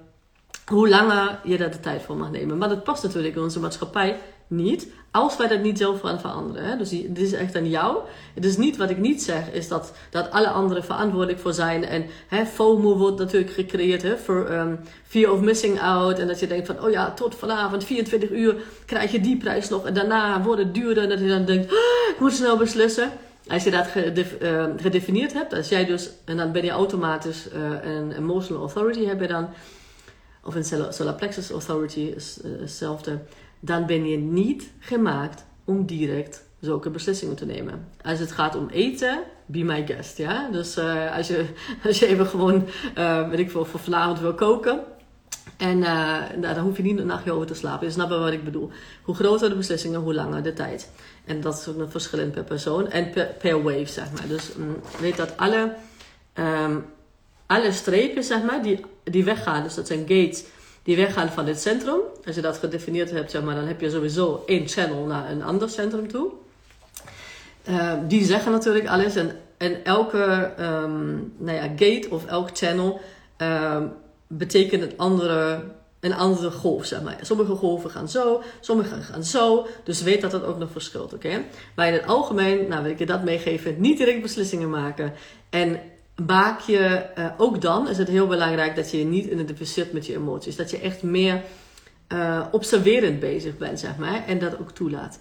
hoe 0.67 0.89
langer 0.89 1.39
je 1.45 1.57
daar 1.57 1.71
de 1.71 1.81
tijd 1.81 2.03
voor 2.03 2.17
mag 2.17 2.31
nemen. 2.31 2.59
Maar 2.59 2.69
dat 2.69 2.85
past 2.85 3.03
natuurlijk 3.03 3.37
in 3.37 3.43
onze 3.43 3.61
maatschappij 3.61 4.19
niet, 4.47 4.89
als 5.11 5.37
wij 5.37 5.49
dat 5.49 5.63
niet 5.63 5.79
zelf 5.79 6.01
gaan 6.01 6.21
veranderen. 6.21 6.65
Hè? 6.65 6.77
Dus 6.77 6.89
dit 6.89 7.19
is 7.19 7.33
echt 7.33 7.57
aan 7.57 7.69
jou. 7.69 7.99
Is 8.35 8.57
niet 8.57 8.77
wat 8.77 8.91
ik 8.91 8.99
niet 8.99 9.23
zeg, 9.23 9.53
is 9.53 9.69
dat, 9.69 9.93
dat 10.11 10.31
alle 10.31 10.49
anderen 10.49 10.85
verantwoordelijk 10.85 11.39
voor 11.39 11.53
zijn. 11.53 11.85
En 11.85 12.05
hè, 12.29 12.47
FOMO 12.47 12.97
wordt 12.97 13.19
natuurlijk 13.19 13.53
gecreëerd, 13.53 14.03
hè, 14.03 14.17
voor 14.17 14.51
um, 14.51 14.81
fear 15.07 15.33
of 15.33 15.41
missing 15.41 15.81
out. 15.81 16.19
En 16.19 16.27
dat 16.27 16.41
je 16.41 16.47
denkt 16.47 16.67
van, 16.67 16.85
oh 16.85 16.91
ja, 16.91 17.11
tot 17.11 17.35
vanavond 17.35 17.85
24 17.85 18.31
uur 18.31 18.57
krijg 18.87 19.13
je 19.13 19.21
die 19.21 19.37
prijs 19.37 19.69
nog. 19.69 19.87
En 19.87 19.95
daarna 19.95 20.43
wordt 20.43 20.61
het 20.61 20.75
duurder. 20.75 21.03
En 21.03 21.09
dat 21.09 21.21
je 21.21 21.29
dan 21.29 21.45
denkt, 21.45 21.67
ah, 21.71 22.11
ik 22.11 22.17
moet 22.19 22.33
snel 22.33 22.57
beslissen. 22.57 23.11
Als 23.49 23.65
je 23.65 23.71
dat 23.71 23.87
uh, 23.97 24.65
gedefinieerd 24.77 25.33
hebt, 25.33 25.55
als 25.55 25.69
jij 25.69 25.85
dus, 25.85 26.11
en 26.25 26.37
dan 26.37 26.53
ben 26.53 26.65
je 26.65 26.71
automatisch 26.71 27.49
uh, 27.55 27.93
een 27.95 28.13
emotional 28.13 28.63
authority, 28.63 29.05
heb 29.05 29.21
je 29.21 29.27
dan, 29.27 29.49
of 30.45 30.55
een 30.55 30.93
solar 30.93 31.15
plexus 31.15 31.51
authority 31.51 32.01
is 32.01 32.39
uh, 32.45 32.61
hetzelfde 32.61 33.19
dan 33.65 33.87
ben 33.87 34.07
je 34.07 34.17
niet 34.17 34.71
gemaakt 34.79 35.45
om 35.65 35.87
direct 35.87 36.45
zulke 36.61 36.91
beslissingen 36.91 37.37
te 37.37 37.45
nemen. 37.45 37.89
Als 38.03 38.19
het 38.19 38.33
gaat 38.33 38.57
om 38.57 38.69
eten, 38.69 39.23
be 39.47 39.63
my 39.63 39.87
guest. 39.87 40.19
Ja? 40.19 40.49
Dus 40.53 40.79
uh, 40.79 41.17
als, 41.17 41.29
je, 41.29 41.47
als 41.87 41.99
je 41.99 42.07
even 42.07 42.27
gewoon, 42.27 42.67
uh, 42.99 43.29
weet 43.29 43.39
ik 43.39 43.51
veel, 43.51 43.65
voor 43.65 43.81
vanavond 43.81 44.21
wil 44.21 44.35
koken. 44.35 44.81
En 45.57 45.79
uh, 45.79 46.19
nou, 46.37 46.55
dan 46.55 46.65
hoef 46.65 46.77
je 46.77 46.83
niet 46.83 46.99
een 46.99 47.07
nachtje 47.07 47.33
over 47.33 47.47
te 47.47 47.55
slapen. 47.55 47.87
Je 47.87 47.93
snapt 47.93 48.11
wat 48.11 48.33
ik 48.33 48.45
bedoel. 48.45 48.71
Hoe 49.03 49.15
groter 49.15 49.49
de 49.49 49.57
beslissingen, 49.57 50.01
hoe 50.01 50.15
langer 50.15 50.43
de 50.43 50.53
tijd. 50.53 50.91
En 51.25 51.41
dat 51.41 51.59
is 51.59 51.69
ook 51.69 51.77
nog 51.77 51.91
verschillend 51.91 52.33
per 52.33 52.45
persoon 52.45 52.91
en 52.91 53.11
per, 53.39 53.63
wave, 53.63 53.87
zeg 53.87 54.13
maar. 54.13 54.29
Dus 54.29 54.55
um, 54.57 54.77
weet 55.01 55.17
dat 55.17 55.37
alle, 55.37 55.75
um, 56.35 56.85
alle 57.55 57.73
strepen, 57.73 58.25
zeg 58.25 58.43
maar, 58.43 58.63
die, 58.63 58.81
die 59.05 59.25
weggaan. 59.25 59.63
Dus 59.63 59.75
dat 59.75 59.87
zijn 59.87 60.01
gates 60.01 60.45
die 60.83 60.97
weggaan 60.97 61.29
van 61.29 61.45
dit 61.45 61.61
centrum. 61.61 62.01
Als 62.27 62.35
je 62.35 62.41
dat 62.41 62.59
gedefinieerd 62.59 63.11
hebt, 63.11 63.31
zeg 63.31 63.43
maar, 63.43 63.55
dan 63.55 63.67
heb 63.67 63.81
je 63.81 63.91
sowieso 63.91 64.43
één 64.47 64.69
channel 64.69 65.07
naar 65.07 65.31
een 65.31 65.43
ander 65.43 65.69
centrum 65.71 66.09
toe. 66.09 66.31
Uh, 67.69 67.93
die 68.07 68.25
zeggen 68.25 68.53
natuurlijk 68.53 68.89
alles. 68.89 69.17
En, 69.17 69.37
en 69.57 69.85
elke 69.85 70.53
um, 70.61 71.33
nou 71.39 71.57
ja, 71.57 71.63
gate 71.63 72.07
of 72.11 72.27
elk 72.27 72.49
channel 72.53 73.01
um, 73.39 73.93
betekent 74.27 74.83
een 74.83 74.97
andere, 74.97 75.65
een 76.01 76.15
andere 76.15 76.51
golf, 76.51 76.85
zeg 76.85 77.03
maar. 77.03 77.19
Sommige 77.21 77.55
golven 77.55 77.91
gaan 77.91 78.09
zo, 78.09 78.43
sommige 78.61 79.03
gaan 79.03 79.25
zo. 79.25 79.67
Dus 79.85 80.03
weet 80.03 80.21
dat 80.21 80.31
dat 80.31 80.45
ook 80.45 80.59
nog 80.59 80.71
verschilt, 80.71 81.15
oké? 81.15 81.45
Maar 81.75 81.87
in 81.87 81.93
het 81.93 82.07
algemeen, 82.07 82.69
nou 82.69 82.83
wil 82.83 82.93
ik 82.93 82.99
je 82.99 83.07
dat 83.07 83.25
meegeven, 83.25 83.75
niet 83.79 83.99
direct 83.99 84.23
beslissingen 84.23 84.71
maken. 84.71 85.13
En 85.51 85.81
maak 86.27 86.61
je, 86.61 87.07
uh, 87.19 87.27
ook 87.37 87.61
dan 87.61 87.89
is 87.89 87.99
het 87.99 88.09
heel 88.09 88.27
belangrijk 88.27 88.77
dat 88.77 88.91
je 88.91 89.05
niet 89.05 89.25
identificeert 89.25 89.93
met 89.93 90.07
je 90.07 90.15
emoties. 90.15 90.57
Dat 90.57 90.71
je 90.71 90.79
echt 90.79 91.03
meer 91.03 91.43
uh, 92.09 92.41
observerend 92.51 93.21
bezig 93.21 93.57
bent, 93.57 93.81
zeg 93.81 93.97
maar. 93.97 94.27
En 94.27 94.39
dat 94.39 94.59
ook 94.59 94.71
toelaat. 94.71 95.19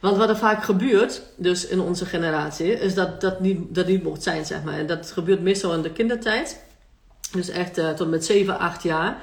Want 0.00 0.16
wat 0.16 0.28
er 0.28 0.36
vaak 0.36 0.64
gebeurt, 0.64 1.22
dus 1.36 1.66
in 1.66 1.80
onze 1.80 2.06
generatie, 2.06 2.72
is 2.72 2.94
dat 2.94 3.20
dat 3.20 3.40
niet, 3.40 3.74
dat 3.74 3.86
niet 3.86 4.02
mocht 4.02 4.22
zijn, 4.22 4.46
zeg 4.46 4.62
maar. 4.62 4.78
En 4.78 4.86
dat 4.86 5.10
gebeurt 5.10 5.40
meestal 5.40 5.74
in 5.74 5.82
de 5.82 5.92
kindertijd. 5.92 6.60
Dus 7.32 7.48
echt 7.48 7.78
uh, 7.78 7.90
tot 7.90 8.10
met 8.10 8.24
7, 8.24 8.58
8 8.58 8.82
jaar. 8.82 9.16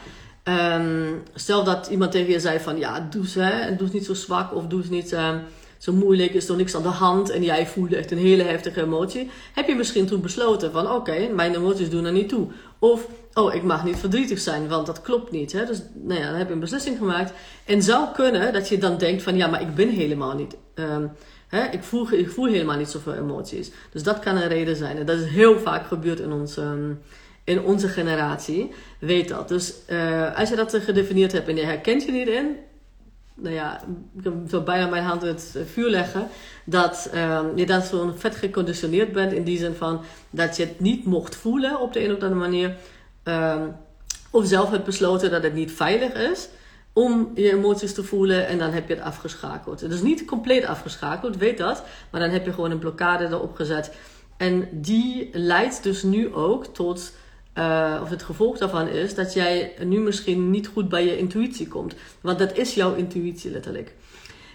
Um, 0.44 1.24
stel 1.34 1.64
dat 1.64 1.88
iemand 1.88 2.12
tegen 2.12 2.32
je 2.32 2.40
zei 2.40 2.60
van, 2.60 2.78
ja, 2.78 3.08
doe 3.10 3.28
ze, 3.28 3.42
hè, 3.42 3.76
doe 3.76 3.86
eens 3.86 3.92
niet 3.92 4.06
zo 4.06 4.14
zwak 4.14 4.56
of 4.56 4.68
doe 4.68 4.80
eens 4.80 4.90
niet... 4.90 5.14
Uh, 5.14 5.36
zo 5.80 5.94
moeilijk, 5.94 6.34
is 6.34 6.50
er 6.50 6.56
niks 6.56 6.76
aan 6.76 6.82
de 6.82 6.88
hand 6.88 7.30
en 7.30 7.44
jij 7.44 7.68
voelde 7.68 7.96
echt 7.96 8.12
een 8.12 8.18
hele 8.18 8.44
heftige 8.44 8.82
emotie, 8.82 9.30
heb 9.54 9.68
je 9.68 9.76
misschien 9.76 10.06
toen 10.06 10.22
besloten 10.22 10.72
van 10.72 10.92
oké, 10.92 11.28
mijn 11.34 11.56
emoties 11.56 11.90
doen 11.90 12.06
er 12.06 12.12
niet 12.12 12.30
toe. 12.30 12.48
Of, 12.80 13.08
oh, 13.34 13.54
ik 13.54 13.64
mag 13.64 13.86
niet 13.86 13.98
verdrietig 13.98 14.40
zijn, 14.40 14.68
want 14.68 14.86
dat 14.86 15.02
klopt 15.02 15.32
niet. 15.32 15.52
Hè? 15.52 15.66
Dus 15.66 15.82
nou 15.94 16.20
ja, 16.20 16.26
dan 16.26 16.36
heb 16.36 16.48
je 16.48 16.54
een 16.54 16.60
beslissing 16.60 16.98
gemaakt. 16.98 17.34
En 17.66 17.84
zou 17.84 18.08
kunnen 18.14 18.54
dat 18.54 18.70
je 18.70 18.78
dan 18.78 18.98
denkt 18.98 19.24
van 19.24 19.36
ja, 19.36 19.48
maar 19.48 19.62
ik 19.62 19.76
ben 19.76 19.90
helemaal 19.90 20.36
niet... 20.36 20.56
Um, 20.76 21.12
Hè, 21.50 21.66
ik, 21.72 21.84
voel, 21.84 22.12
ik 22.12 22.30
voel 22.30 22.46
helemaal 22.46 22.78
niet 22.78 22.90
zoveel 22.90 23.14
emoties. 23.14 23.72
Dus 23.92 24.04
dat 24.04 24.20
kan 24.20 24.36
een 24.36 24.48
reden 24.48 24.76
zijn. 24.76 24.98
En 24.98 25.06
dat 25.06 25.20
is 25.20 25.30
heel 25.30 25.60
vaak 25.60 25.88
gebeurd 25.88 26.20
in 26.20 26.32
onze, 26.32 26.62
um, 26.62 27.00
in 27.44 27.62
onze 27.62 27.88
generatie. 27.88 28.72
Weet 29.00 29.30
dat. 29.30 29.48
Dus 29.48 29.74
uh, 29.90 30.38
als 30.38 30.50
je 30.50 30.56
dat 30.56 30.76
gedefinieerd 30.76 31.32
hebt 31.32 31.48
en 31.48 31.56
je 31.56 31.66
herkent 31.66 32.04
je 32.04 32.12
niet 32.12 32.28
in, 32.28 32.56
nou 33.42 33.56
ja, 33.56 33.82
ik 34.24 34.32
zo 34.50 34.62
bijna 34.62 34.88
mijn 34.88 35.04
hand 35.04 35.24
in 35.24 35.28
het 35.28 35.56
vuur 35.66 35.90
leggen, 35.90 36.28
dat 36.66 37.12
um, 37.16 37.58
je 37.58 37.66
dan 37.66 37.82
zo'n 37.82 38.18
vet 38.18 38.36
geconditioneerd 38.36 39.12
bent 39.12 39.32
in 39.32 39.44
die 39.44 39.58
zin 39.58 39.74
van 39.74 40.02
dat 40.30 40.58
je 40.58 40.66
het 40.66 40.80
niet 40.80 41.06
mocht 41.06 41.36
voelen 41.36 41.80
op 41.80 41.94
de 41.94 42.04
een 42.04 42.16
of 42.16 42.22
andere 42.22 42.40
manier. 42.40 42.76
Um, 43.24 43.76
of 44.32 44.46
zelf 44.46 44.70
hebt 44.70 44.86
besloten 44.86 45.32
dat 45.32 45.44
het 45.44 45.54
niet 45.54 45.72
veilig 45.72 46.14
is 46.14 46.50
om 46.94 47.32
je 47.36 47.52
emoties 47.52 47.94
te 47.94 48.04
voelen 48.04 48.48
en 48.48 48.58
dan 48.58 48.72
heb 48.72 48.88
je 48.88 48.96
het 48.96 49.04
afgeschakeld. 49.04 49.82
Het 49.82 49.92
is 49.92 50.02
niet 50.02 50.26
compleet 50.26 50.66
afgeschakeld, 50.66 51.38
weet 51.38 51.58
dat, 51.58 51.84
maar 52.12 52.22
dan 52.22 52.30
heb 52.30 52.46
je 52.46 52.54
gewoon 52.54 52.72
een 52.72 52.80
blokkade 52.80 53.26
erop 53.26 53.56
gezet. 53.56 53.92
En 54.38 54.68
die 54.72 55.30
leidt 55.34 55.84
dus 55.84 56.04
nu 56.04 56.34
ook 56.34 56.66
tot 56.66 57.14
uh, 57.58 58.00
of 58.02 58.10
het 58.10 58.24
gevolg 58.24 58.58
daarvan 58.58 58.88
is 58.88 59.16
dat 59.16 59.34
jij 59.34 59.74
nu 59.84 60.00
misschien 60.00 60.50
niet 60.50 60.68
goed 60.68 60.90
bij 60.90 61.06
je 61.06 61.18
intuïtie 61.18 61.68
komt. 61.68 61.96
Want 62.22 62.40
dat 62.40 62.58
is 62.58 62.74
jouw 62.74 62.96
intuïtie 62.96 63.52
letterlijk. 63.52 63.94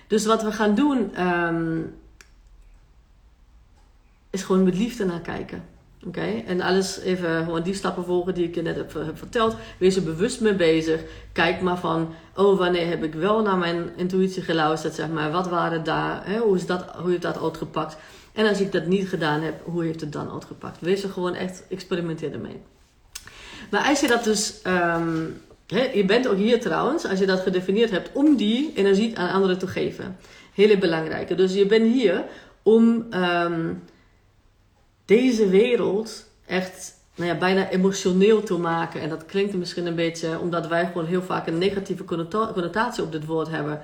Dus 0.06 0.26
wat 0.26 0.42
we 0.42 0.52
gaan 0.52 0.74
doen, 0.74 1.26
um, 1.26 1.94
is 4.30 4.42
gewoon 4.42 4.64
met 4.64 4.78
liefde 4.78 5.04
naar 5.04 5.20
kijken. 5.20 5.64
Oké? 6.06 6.42
En 6.46 6.60
alles 6.60 7.00
even 7.00 7.44
gewoon 7.44 7.62
die 7.62 7.74
stappen 7.74 8.04
volgen 8.04 8.34
die 8.34 8.48
ik 8.48 8.54
je 8.54 8.62
net 8.62 8.76
heb, 8.76 8.92
heb, 8.92 9.18
verteld. 9.18 9.56
Wees 9.78 9.96
er 9.96 10.02
bewust 10.02 10.40
mee 10.40 10.54
bezig. 10.54 11.00
Kijk 11.32 11.60
maar 11.60 11.78
van, 11.78 12.14
oh, 12.34 12.58
wanneer 12.58 12.88
heb 12.88 13.04
ik 13.04 13.14
wel 13.14 13.42
naar 13.42 13.58
mijn 13.58 13.90
intuïtie 13.96 14.42
geluisterd, 14.42 14.94
zeg 14.94 15.08
maar. 15.08 15.30
Wat 15.30 15.48
waren 15.48 15.84
daar? 15.84 16.26
Hè? 16.26 16.38
Hoe, 16.38 16.56
is 16.56 16.66
dat, 16.66 16.84
hoe 16.96 17.10
heeft 17.10 17.22
dat 17.22 17.42
uitgepakt? 17.42 17.96
En 18.32 18.46
als 18.46 18.60
ik 18.60 18.72
dat 18.72 18.86
niet 18.86 19.08
gedaan 19.08 19.40
heb, 19.40 19.64
hoe 19.64 19.84
heeft 19.84 20.00
het 20.00 20.12
dan 20.12 20.30
uitgepakt? 20.30 20.80
Wees 20.80 21.02
er 21.02 21.10
gewoon 21.10 21.34
echt, 21.34 21.64
experimenteer 21.68 22.32
ermee. 22.32 22.62
Maar 23.70 23.88
als 23.88 24.00
je 24.00 24.06
dat 24.06 24.24
dus, 24.24 24.54
um, 24.66 25.40
je 25.66 26.04
bent 26.06 26.28
ook 26.28 26.36
hier 26.36 26.60
trouwens, 26.60 27.06
als 27.06 27.18
je 27.18 27.26
dat 27.26 27.40
gedefinieerd 27.40 27.90
hebt, 27.90 28.10
om 28.12 28.36
die 28.36 28.72
energie 28.74 29.18
aan 29.18 29.32
anderen 29.32 29.58
te 29.58 29.66
geven. 29.66 30.16
Hele 30.54 30.78
belangrijke. 30.78 31.34
Dus 31.34 31.54
je 31.54 31.66
bent 31.66 31.92
hier 31.92 32.24
om 32.62 33.06
um, 33.14 33.82
deze 35.04 35.48
wereld 35.48 36.26
echt 36.46 36.94
nou 37.14 37.30
ja, 37.30 37.38
bijna 37.38 37.70
emotioneel 37.70 38.42
te 38.42 38.58
maken. 38.58 39.00
En 39.00 39.08
dat 39.08 39.26
klinkt 39.26 39.54
misschien 39.54 39.86
een 39.86 39.94
beetje, 39.94 40.38
omdat 40.38 40.66
wij 40.66 40.86
gewoon 40.86 41.06
heel 41.06 41.22
vaak 41.22 41.46
een 41.46 41.58
negatieve 41.58 42.04
connotatie 42.04 43.02
op 43.02 43.12
dit 43.12 43.26
woord 43.26 43.48
hebben. 43.48 43.80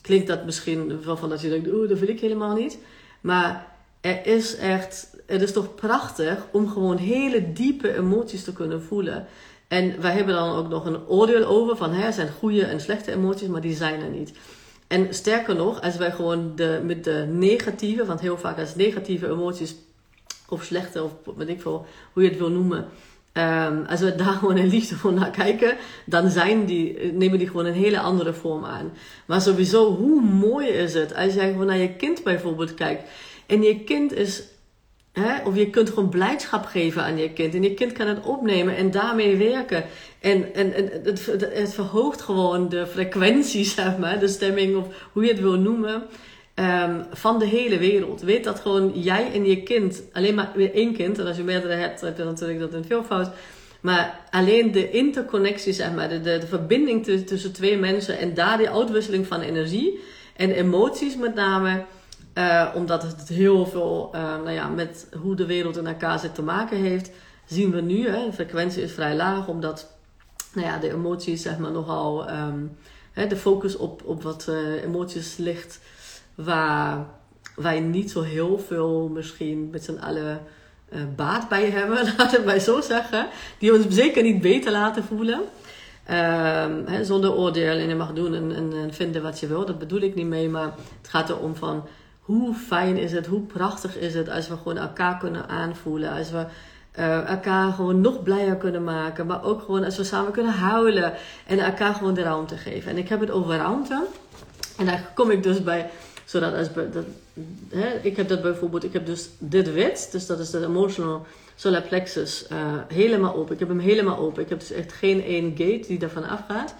Klinkt 0.00 0.26
dat 0.26 0.44
misschien 0.44 1.02
wel 1.04 1.16
van 1.16 1.28
dat 1.28 1.40
je 1.40 1.48
denkt, 1.48 1.68
oeh, 1.72 1.88
dat 1.88 1.98
wil 1.98 2.08
ik 2.08 2.20
helemaal 2.20 2.54
niet. 2.54 2.78
Maar 3.20 3.66
er 4.00 4.26
is 4.26 4.56
echt 4.56 5.08
het 5.30 5.42
is 5.42 5.52
toch 5.52 5.74
prachtig 5.74 6.46
om 6.50 6.68
gewoon 6.68 6.96
hele 6.96 7.52
diepe 7.52 7.96
emoties 7.96 8.44
te 8.44 8.52
kunnen 8.52 8.82
voelen. 8.82 9.26
En 9.68 10.00
wij 10.00 10.12
hebben 10.12 10.34
dan 10.34 10.56
ook 10.56 10.68
nog 10.68 10.84
een 10.84 11.06
oordeel 11.06 11.44
over 11.44 11.76
van 11.76 11.92
hè, 11.92 12.12
zijn 12.12 12.32
goede 12.38 12.64
en 12.64 12.80
slechte 12.80 13.12
emoties, 13.12 13.48
maar 13.48 13.60
die 13.60 13.76
zijn 13.76 14.00
er 14.00 14.10
niet. 14.10 14.32
En 14.86 15.14
sterker 15.14 15.54
nog, 15.54 15.80
als 15.82 15.96
wij 15.96 16.12
gewoon 16.12 16.52
de, 16.56 16.80
met 16.84 17.04
de 17.04 17.26
negatieve, 17.30 18.04
want 18.04 18.20
heel 18.20 18.38
vaak 18.38 18.58
als 18.58 18.74
negatieve 18.74 19.28
emoties 19.28 19.74
of 20.48 20.64
slechte 20.64 21.02
of 21.02 21.12
weet 21.36 21.48
ik 21.48 21.60
veel 21.60 21.86
hoe 22.12 22.22
je 22.22 22.28
het 22.28 22.38
wil 22.38 22.50
noemen, 22.50 22.88
Um, 23.34 23.84
als 23.86 24.00
we 24.00 24.14
daar 24.14 24.32
gewoon 24.32 24.56
in 24.56 24.68
liefde 24.68 24.96
voor 24.96 25.12
naar 25.12 25.30
kijken, 25.30 25.76
dan 26.06 26.30
zijn 26.30 26.64
die, 26.66 27.12
nemen 27.12 27.38
die 27.38 27.46
gewoon 27.46 27.66
een 27.66 27.72
hele 27.72 28.00
andere 28.00 28.32
vorm 28.32 28.64
aan. 28.64 28.92
Maar 29.26 29.40
sowieso, 29.40 29.96
hoe 29.96 30.22
mooi 30.22 30.68
is 30.68 30.94
het 30.94 31.14
als 31.14 31.34
jij 31.34 31.50
gewoon 31.50 31.66
naar 31.66 31.76
je 31.76 31.94
kind 31.94 32.22
bijvoorbeeld 32.22 32.74
kijkt. 32.74 33.10
En 33.46 33.62
je 33.62 33.80
kind 33.80 34.12
is, 34.12 34.42
of 35.44 35.56
je 35.56 35.70
kunt 35.70 35.88
gewoon 35.88 36.08
blijdschap 36.08 36.64
geven 36.64 37.02
aan 37.02 37.18
je 37.18 37.32
kind. 37.32 37.54
En 37.54 37.62
je 37.62 37.74
kind 37.74 37.92
kan 37.92 38.06
het 38.06 38.24
opnemen 38.24 38.76
en 38.76 38.90
daarmee 38.90 39.36
werken. 39.36 39.84
En, 40.20 40.54
en, 40.54 40.74
en 40.74 40.90
het, 41.04 41.26
het 41.52 41.74
verhoogt 41.74 42.20
gewoon 42.20 42.68
de 42.68 42.86
frequentie, 42.86 43.64
zeg 43.76 43.98
maar, 43.98 44.18
de 44.18 44.28
stemming 44.28 44.76
of 44.76 44.86
hoe 45.12 45.24
je 45.24 45.30
het 45.30 45.40
wil 45.40 45.58
noemen. 45.58 46.02
Um, 46.54 47.04
van 47.12 47.38
de 47.38 47.46
hele 47.46 47.78
wereld. 47.78 48.20
Weet 48.20 48.44
dat 48.44 48.60
gewoon 48.60 48.92
jij 48.94 49.32
en 49.32 49.44
je 49.46 49.62
kind, 49.62 50.02
alleen 50.12 50.34
maar 50.34 50.54
één 50.56 50.94
kind, 50.94 51.18
en 51.18 51.26
als 51.26 51.36
je 51.36 51.42
meerdere 51.42 51.74
hebt, 51.74 52.00
heb 52.00 52.16
je 52.16 52.24
natuurlijk 52.24 52.58
dat 52.58 52.72
een 52.72 52.84
veelvoud. 52.84 53.30
Maar 53.80 54.20
alleen 54.30 54.72
de 54.72 54.90
interconnectie, 54.90 55.72
zeg 55.72 55.94
maar, 55.94 56.08
de, 56.08 56.20
de, 56.20 56.38
de 56.38 56.46
verbinding 56.46 57.04
tussen 57.26 57.52
twee 57.52 57.78
mensen 57.78 58.18
en 58.18 58.34
daar 58.34 58.58
die 58.58 58.70
uitwisseling 58.70 59.26
van 59.26 59.40
energie 59.40 60.00
en 60.36 60.50
emoties 60.50 61.16
met 61.16 61.34
name. 61.34 61.84
Uh, 62.34 62.68
omdat 62.74 63.02
het 63.02 63.28
heel 63.28 63.66
veel 63.66 64.10
uh, 64.14 64.20
nou 64.20 64.50
ja, 64.50 64.68
met 64.68 65.06
hoe 65.22 65.34
de 65.34 65.46
wereld 65.46 65.76
in 65.76 65.86
elkaar 65.86 66.18
zit 66.18 66.34
te 66.34 66.42
maken 66.42 66.76
heeft, 66.76 67.10
zien 67.46 67.70
we 67.70 67.80
nu. 67.80 68.08
Hè, 68.08 68.24
de 68.24 68.32
frequentie 68.32 68.82
is 68.82 68.92
vrij 68.92 69.16
laag, 69.16 69.48
omdat 69.48 69.96
nou 70.54 70.66
ja, 70.66 70.78
de 70.78 70.92
emoties, 70.92 71.42
zeg 71.42 71.58
maar, 71.58 71.70
nogal. 71.70 72.30
Um, 72.30 72.76
hè, 73.12 73.26
de 73.26 73.36
focus 73.36 73.76
op, 73.76 74.02
op 74.04 74.22
wat 74.22 74.46
uh, 74.48 74.82
emoties 74.82 75.36
ligt 75.36 75.80
waar 76.34 77.06
wij 77.56 77.80
niet 77.80 78.10
zo 78.10 78.22
heel 78.22 78.58
veel 78.58 79.08
misschien 79.08 79.68
met 79.70 79.84
z'n 79.84 79.98
allen 79.98 80.40
baat 81.16 81.48
bij 81.48 81.70
hebben, 81.70 81.96
laten 82.16 82.44
wij 82.44 82.60
zo 82.60 82.80
zeggen. 82.80 83.26
Die 83.58 83.74
ons 83.74 83.86
zeker 83.88 84.22
niet 84.22 84.40
beter 84.40 84.72
laten 84.72 85.04
voelen. 85.04 85.40
Hè, 86.04 87.04
zonder 87.04 87.32
oordeel 87.32 87.76
en 87.76 87.88
je 87.88 87.94
mag 87.94 88.12
doen 88.12 88.34
en, 88.34 88.54
en, 88.54 88.72
en, 88.72 88.94
vinden 88.94 89.22
wat 89.22 89.40
je 89.40 89.46
wil. 89.46 89.66
Dat 89.66 89.78
bedoel 89.78 90.00
ik 90.00 90.14
niet 90.14 90.26
mee, 90.26 90.48
maar 90.48 90.72
het 91.00 91.08
gaat 91.08 91.28
erom 91.28 91.56
van 91.56 91.86
hoe 92.30 92.54
fijn 92.54 92.96
is 92.96 93.12
het, 93.12 93.26
hoe 93.26 93.40
prachtig 93.40 93.96
is 93.96 94.14
het 94.14 94.28
als 94.28 94.48
we 94.48 94.56
gewoon 94.56 94.76
elkaar 94.76 95.18
kunnen 95.18 95.48
aanvoelen. 95.48 96.12
Als 96.12 96.30
we 96.30 96.44
uh, 96.98 97.28
elkaar 97.28 97.72
gewoon 97.72 98.00
nog 98.00 98.22
blijer 98.22 98.56
kunnen 98.56 98.84
maken. 98.84 99.26
Maar 99.26 99.44
ook 99.44 99.62
gewoon 99.62 99.84
als 99.84 99.96
we 99.96 100.04
samen 100.04 100.32
kunnen 100.32 100.52
huilen 100.52 101.12
en 101.46 101.58
elkaar 101.58 101.94
gewoon 101.94 102.14
de 102.14 102.22
ruimte 102.22 102.56
geven. 102.56 102.90
En 102.90 102.98
ik 102.98 103.08
heb 103.08 103.20
het 103.20 103.30
over 103.30 103.56
ruimte. 103.56 104.06
En 104.76 104.86
daar 104.86 105.10
kom 105.14 105.30
ik 105.30 105.42
dus 105.42 105.62
bij 105.62 105.90
zodat 106.24 106.54
als, 106.54 106.72
dat, 106.72 107.04
hè, 107.68 107.88
ik 108.02 108.16
heb 108.16 108.28
dat 108.28 108.42
bijvoorbeeld, 108.42 108.84
ik 108.84 108.92
heb 108.92 109.06
dus 109.06 109.28
dit 109.38 109.72
wit, 109.72 110.08
dus 110.12 110.26
dat 110.26 110.38
is 110.38 110.50
de 110.50 110.64
emotional 110.64 111.26
solar 111.54 111.82
plexus, 111.82 112.46
uh, 112.52 112.58
helemaal 112.88 113.34
open. 113.34 113.52
Ik 113.52 113.58
heb 113.58 113.68
hem 113.68 113.78
helemaal 113.78 114.18
open. 114.18 114.42
Ik 114.42 114.48
heb 114.48 114.60
dus 114.60 114.70
echt 114.70 114.92
geen 114.92 115.24
één 115.24 115.50
gate 115.50 115.86
die 115.86 115.98
daarvan 115.98 116.28
afgaat. 116.28 116.74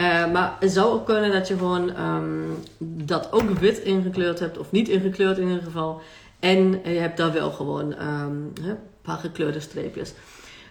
Uh, 0.00 0.32
maar 0.32 0.56
het 0.60 0.72
zou 0.72 0.92
ook 0.92 1.06
kunnen 1.06 1.32
dat 1.32 1.48
je 1.48 1.56
gewoon 1.56 2.00
um, 2.00 2.56
dat 2.78 3.32
ook 3.32 3.50
wit 3.50 3.78
ingekleurd 3.78 4.38
hebt, 4.38 4.58
of 4.58 4.70
niet 4.70 4.88
ingekleurd 4.88 5.38
in 5.38 5.48
ieder 5.48 5.62
geval. 5.62 6.00
En 6.40 6.70
je 6.70 6.98
hebt 6.98 7.16
daar 7.16 7.32
wel 7.32 7.50
gewoon 7.50 7.92
um, 8.02 8.52
een 8.62 8.78
paar 9.02 9.18
gekleurde 9.18 9.60
streepjes. 9.60 10.12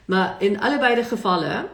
Maar 0.06 0.36
in 0.40 0.60
allebei 0.60 0.96
de 0.96 1.04
gevallen 1.04 1.66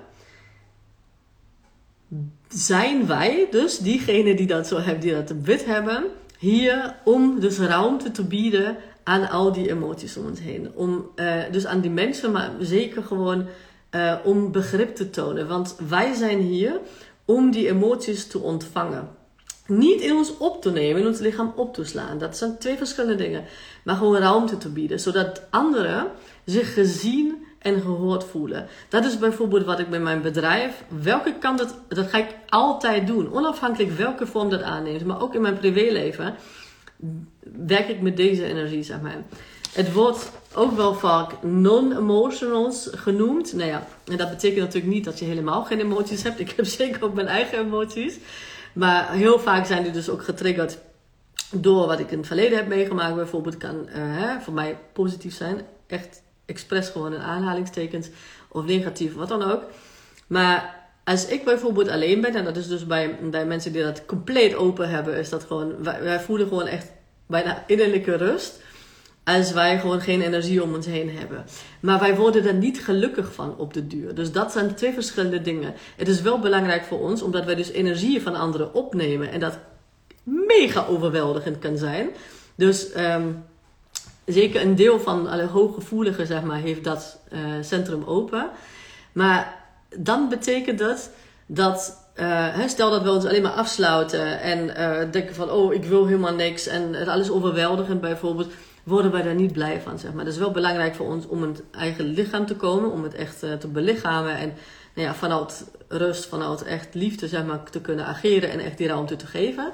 zijn 2.48 3.08
wij 3.08 3.48
dus 3.52 3.78
diegene 3.78 4.36
die 4.36 4.48
dat 4.48 4.68
zo 4.68 4.78
hebben, 4.78 5.02
die 5.02 5.14
dat 5.14 5.34
wit 5.44 5.66
hebben, 5.66 6.04
hier 6.38 6.96
om 7.04 7.40
dus 7.40 7.60
ruimte 7.60 8.12
te 8.12 8.24
bieden 8.24 8.78
aan 9.04 9.30
al 9.30 9.52
die 9.52 9.70
emoties 9.70 10.18
om 10.18 10.26
ons 10.26 10.40
heen. 10.40 10.72
Om, 10.76 11.10
uh, 11.16 11.34
dus 11.52 11.66
aan 11.66 11.82
die 11.82 11.92
mensen, 11.92 12.32
maar 12.32 12.52
zeker 12.60 13.04
gewoon 13.04 13.46
uh, 13.92 14.16
om 14.24 14.52
begrip 14.52 14.96
te 14.96 15.10
tonen. 15.10 15.48
Want 15.48 15.76
wij 15.90 16.14
zijn 16.14 16.40
hier 16.40 16.80
om 17.26 17.52
die 17.52 17.68
emoties 17.68 18.28
te 18.28 18.40
ontvangen. 18.40 19.10
Niet 19.68 20.02
in 20.02 20.16
ons 20.16 20.38
op 20.38 20.62
te 20.62 20.72
nemen, 20.72 21.02
in 21.02 21.08
ons 21.08 21.20
lichaam 21.20 21.54
op 21.56 21.74
te 21.74 21.84
slaan. 21.84 22.18
Dat 22.18 22.38
zijn 22.38 22.58
twee 22.58 22.78
verschillende 22.78 23.24
dingen. 23.24 23.44
Maar 23.84 23.96
gewoon 23.96 24.18
ruimte 24.18 24.58
te 24.58 24.70
bieden, 24.70 25.00
zodat 25.00 25.42
anderen 25.50 26.08
zich 26.46 26.74
gezien 26.74 27.46
en 27.60 27.82
gehoord 27.82 28.24
voelen. 28.24 28.68
Dat 28.90 29.06
is 29.06 29.18
bijvoorbeeld 29.18 29.66
wat 29.66 29.80
ik 29.80 29.90
met 29.90 30.02
mijn 30.02 30.22
bedrijf, 30.22 30.84
welke 30.88 31.34
kant 31.40 31.60
het, 31.60 31.74
dat 31.88 32.08
ga 32.08 32.18
ik 32.18 32.36
altijd 32.50 33.08
doen. 33.08 33.34
Onafhankelijk 33.34 33.92
welke 33.92 34.28
vorm 34.28 34.50
dat 34.50 34.62
aanneemt. 34.62 35.06
Maar 35.06 35.22
ook 35.22 35.36
in 35.36 35.42
mijn 35.42 35.58
privéleven 35.58 36.36
werk 37.68 37.88
ik 37.88 38.02
met 38.02 38.18
deze 38.18 38.46
energie, 38.46 38.84
zeg 38.84 39.02
maar. 39.02 39.24
Het 39.74 39.94
wordt 39.94 40.32
ook 40.54 40.76
wel 40.76 40.94
vaak 40.94 41.44
non-emotionals 41.44 42.90
genoemd. 42.92 43.54
Nou 43.54 43.70
ja, 43.70 43.88
en 44.06 44.18
dat 44.18 44.30
betekent 44.30 44.60
natuurlijk 44.60 44.94
niet 44.94 45.06
dat 45.06 45.20
je 45.20 45.26
helemaal 45.26 45.64
geen 45.64 45.80
emoties 45.80 46.24
hebt. 46.24 46.40
Ik 46.40 46.54
heb 46.56 46.66
zeker 46.82 47.04
ook 47.04 47.14
mijn 47.14 47.28
eigen 47.28 47.60
emoties. 47.60 48.18
Maar 48.74 49.12
heel 49.12 49.40
vaak 49.40 49.66
zijn 49.66 49.84
die 49.84 49.92
dus 49.92 50.10
ook 50.10 50.24
getriggerd 50.24 50.78
door 51.52 51.88
wat 51.88 52.00
ik 52.00 52.12
in 52.12 52.18
het 52.18 52.28
verleden 52.28 52.58
heb 52.58 52.68
meegemaakt. 52.68 53.16
Bijvoorbeeld 53.16 53.58
kan 53.58 53.88
uh, 53.96 54.40
voor 54.40 54.54
mij 54.54 54.78
positief 54.94 55.36
zijn. 55.36 55.62
Echt 55.88 56.22
expres 56.46 56.90
gewoon 56.90 57.14
een 57.14 57.22
aanhalingstekens 57.22 58.10
of 58.50 58.66
negatief, 58.66 59.16
wat 59.16 59.28
dan 59.28 59.44
ook. 59.44 59.64
Maar 60.28 60.80
als 61.04 61.28
ik 61.28 61.44
bijvoorbeeld 61.44 61.90
alleen 61.90 62.22
ben, 62.22 62.36
en 62.36 62.44
dat 62.44 62.58
is 62.58 62.68
dus 62.68 62.88
bij, 62.88 63.18
bij 63.22 63.46
mensen 63.46 63.74
die 63.74 63.84
dat 63.84 64.06
compleet 64.06 64.56
open 64.56 64.90
hebben, 64.90 65.18
is 65.18 65.30
dat 65.30 65.44
gewoon, 65.44 65.84
wij, 65.84 66.20
voelen 66.20 66.48
gewoon 66.48 66.68
echt 66.68 66.92
bijna 67.26 67.64
innerlijke 67.68 68.16
rust. 68.16 68.60
Als 69.24 69.52
wij 69.52 69.80
gewoon 69.80 70.02
geen 70.02 70.22
energie 70.22 70.64
om 70.64 70.74
ons 70.74 70.86
heen 70.86 71.18
hebben. 71.18 71.46
Maar 71.80 72.00
wij 72.00 72.16
worden 72.16 72.46
er 72.46 72.54
niet 72.54 72.84
gelukkig 72.84 73.34
van 73.34 73.58
op 73.58 73.74
de 73.74 73.88
duur. 73.88 74.16
Dus 74.16 74.32
dat 74.32 74.52
zijn 74.52 74.76
twee 74.76 74.94
verschillende 74.94 75.42
dingen. 75.42 75.74
Het 75.98 76.08
is 76.08 76.22
wel 76.22 76.40
belangrijk 76.40 76.84
voor 76.84 77.00
ons, 77.00 77.22
omdat 77.22 77.46
wij 77.46 77.56
dus 77.56 77.72
energie 77.72 78.22
van 78.22 78.36
anderen 78.36 78.74
opnemen. 78.74 79.32
En 79.32 79.40
dat 79.40 79.58
mega 80.24 80.86
overweldigend 80.86 81.60
kan 81.60 81.78
zijn. 81.78 82.10
Dus 82.56 82.98
um, 82.98 83.44
zeker 84.26 84.62
een 84.62 84.76
deel 84.76 85.00
van 85.00 85.28
alle 85.28 85.46
hooggevoeligen, 85.46 86.28
zeg 86.28 86.42
maar, 86.42 86.60
heeft 86.60 86.84
dat 86.84 87.20
uh, 87.34 87.40
centrum 87.62 88.04
open. 88.04 88.50
Maar 89.12 89.64
dan 89.98 90.30
betekent 90.30 90.80
dat 90.80 91.10
dat, 91.46 91.98
uh, 92.16 92.68
stel 92.68 92.90
dat 92.90 93.04
we 93.04 93.12
ons 93.12 93.26
alleen 93.26 93.42
maar 93.42 93.52
afsluiten 93.52 94.42
en 94.42 94.60
uh, 94.68 95.12
denken 95.12 95.36
van, 95.36 95.50
oh, 95.50 95.74
ik 95.74 95.84
wil 95.84 96.06
helemaal 96.06 96.34
niks 96.34 96.68
en 96.68 96.94
het 96.94 97.08
alles 97.08 97.32
overweldigend 97.32 98.02
bijvoorbeeld, 98.02 98.52
worden 98.84 99.12
wij 99.12 99.22
daar 99.22 99.36
niet 99.36 99.54
blij 99.54 99.82
van, 99.82 100.00
zeg 100.00 100.14
maar. 100.14 100.26
Dat 100.26 100.34
is 100.34 100.40
wel 100.40 100.52
belangrijk 100.52 100.96
voor 100.96 101.08
ons 101.08 101.28
om 101.28 101.42
het 101.42 101.64
eigen 101.72 102.06
lichaam 102.06 102.46
te 102.46 102.56
komen, 102.56 102.92
om 102.92 103.04
het 103.04 103.14
echt 103.14 103.40
te 103.40 103.68
belichamen 103.68 104.38
en 104.38 104.54
nou 104.96 105.08
ja, 105.08 105.14
vanuit 105.14 105.66
rust, 105.88 106.26
vanuit 106.26 106.64
echt 106.64 106.94
liefde, 106.94 107.28
zeg 107.28 107.46
maar, 107.46 107.64
te 107.64 107.82
kunnen 107.82 108.06
ageren 108.06 108.52
en 108.52 108.60
echt 108.60 108.78
die 108.78 108.88
ruimte 108.88 109.16
te 109.16 109.28
geven. 109.28 109.72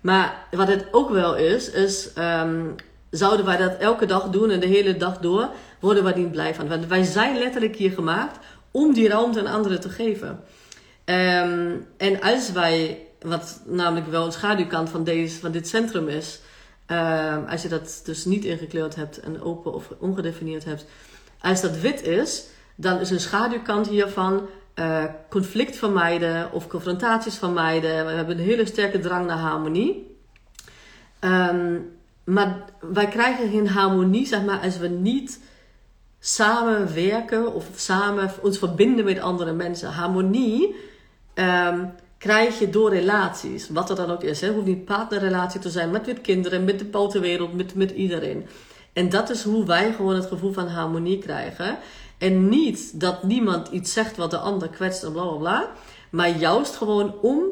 Maar 0.00 0.46
wat 0.50 0.68
het 0.68 0.86
ook 0.90 1.10
wel 1.10 1.36
is, 1.36 1.70
is 1.70 2.10
um, 2.18 2.74
zouden 3.10 3.46
wij 3.46 3.56
dat 3.56 3.76
elke 3.78 4.06
dag 4.06 4.30
doen 4.30 4.50
en 4.50 4.60
de 4.60 4.66
hele 4.66 4.96
dag 4.96 5.18
door, 5.18 5.48
worden 5.80 6.04
wij 6.04 6.14
niet 6.16 6.30
blij 6.30 6.54
van. 6.54 6.68
Want 6.68 6.86
wij 6.86 7.02
zijn 7.02 7.38
letterlijk 7.38 7.76
hier 7.76 7.92
gemaakt 7.92 8.38
om 8.70 8.94
die 8.94 9.08
ruimte 9.08 9.40
aan 9.40 9.54
anderen 9.54 9.80
te 9.80 9.88
geven. 9.88 10.28
Um, 11.04 11.86
en 11.96 12.20
als 12.20 12.52
wij, 12.52 12.98
wat 13.20 13.60
namelijk 13.64 14.06
wel 14.06 14.24
een 14.24 14.32
schaduwkant 14.32 14.90
van, 14.90 15.04
deze, 15.04 15.38
van 15.38 15.52
dit 15.52 15.68
centrum 15.68 16.08
is, 16.08 16.40
um, 16.86 17.44
als 17.44 17.62
je 17.62 17.68
dat 17.68 18.00
dus 18.04 18.24
niet 18.24 18.44
ingekleurd 18.44 18.94
hebt 18.94 19.20
en 19.20 19.42
open 19.42 19.74
of 19.74 19.88
ongedefinieerd 19.98 20.64
hebt, 20.64 20.86
als 21.40 21.60
dat 21.60 21.78
wit 21.78 22.02
is, 22.02 22.46
dan 22.74 23.00
is 23.00 23.10
een 23.10 23.20
schaduwkant 23.20 23.88
hiervan 23.88 24.46
uh, 24.74 25.04
conflict 25.28 25.76
vermijden 25.76 26.52
of 26.52 26.66
confrontaties 26.66 27.38
vermijden. 27.38 28.06
We 28.06 28.12
hebben 28.12 28.38
een 28.38 28.44
hele 28.44 28.66
sterke 28.66 28.98
drang 28.98 29.26
naar 29.26 29.38
harmonie. 29.38 30.16
Um, 31.20 31.94
maar 32.24 32.64
wij 32.80 33.08
krijgen 33.08 33.50
geen 33.50 33.68
harmonie, 33.68 34.26
zeg 34.26 34.44
maar, 34.44 34.60
als 34.60 34.78
we 34.78 34.88
niet 34.88 35.40
samenwerken 36.18 37.54
of 37.54 37.66
samen 37.74 38.30
ons 38.42 38.58
verbinden 38.58 39.04
met 39.04 39.18
andere 39.18 39.52
mensen. 39.52 39.90
Harmonie 39.90 40.74
um, 41.34 41.92
krijg 42.18 42.58
je 42.58 42.70
door 42.70 42.90
relaties, 42.90 43.68
wat 43.68 43.90
er 43.90 43.96
dan 43.96 44.10
ook 44.10 44.22
is. 44.22 44.40
Het 44.40 44.54
hoeft 44.54 44.66
niet 44.66 44.84
partnerrelatie 44.84 45.60
te 45.60 45.70
zijn, 45.70 45.90
met, 45.90 46.06
met 46.06 46.20
kinderen, 46.20 46.64
met 46.64 46.78
de 46.78 46.84
buitenwereld, 46.84 47.54
met, 47.54 47.74
met 47.74 47.90
iedereen. 47.90 48.46
En 48.92 49.08
dat 49.08 49.30
is 49.30 49.42
hoe 49.42 49.66
wij 49.66 49.92
gewoon 49.92 50.14
het 50.14 50.26
gevoel 50.26 50.52
van 50.52 50.68
harmonie 50.68 51.18
krijgen. 51.18 51.78
En 52.18 52.48
niet 52.48 53.00
dat 53.00 53.22
niemand 53.22 53.68
iets 53.68 53.92
zegt 53.92 54.16
wat 54.16 54.30
de 54.30 54.38
ander 54.38 54.68
kwetst 54.68 55.02
en 55.02 55.12
bla 55.12 55.24
bla 55.24 55.36
bla. 55.36 55.70
Maar 56.10 56.28
juist 56.28 56.76
gewoon 56.76 57.14
om 57.20 57.42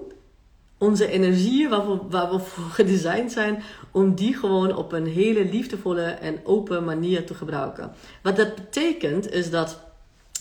onze 0.78 1.08
energieën 1.08 1.70
waar 1.70 1.90
we, 1.90 1.98
waar 2.10 2.30
we 2.30 2.38
voor 2.38 2.64
gedesigned 2.64 3.32
zijn, 3.32 3.62
om 3.90 4.14
die 4.14 4.34
gewoon 4.34 4.76
op 4.76 4.92
een 4.92 5.06
hele 5.06 5.44
liefdevolle 5.44 6.02
en 6.02 6.40
open 6.44 6.84
manier 6.84 7.26
te 7.26 7.34
gebruiken. 7.34 7.92
Wat 8.22 8.36
dat 8.36 8.54
betekent 8.54 9.32
is 9.32 9.50
dat 9.50 9.80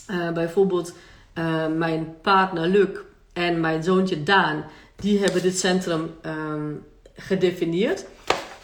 uh, 0.09 0.31
bijvoorbeeld 0.31 0.93
uh, 1.33 1.67
mijn 1.67 2.15
partner 2.21 2.67
Luc 2.67 2.89
en 3.33 3.59
mijn 3.59 3.83
zoontje 3.83 4.23
Daan, 4.23 4.65
die 4.95 5.19
hebben 5.19 5.41
dit 5.41 5.59
centrum 5.59 6.11
um, 6.25 6.85
gedefinieerd. 7.15 8.05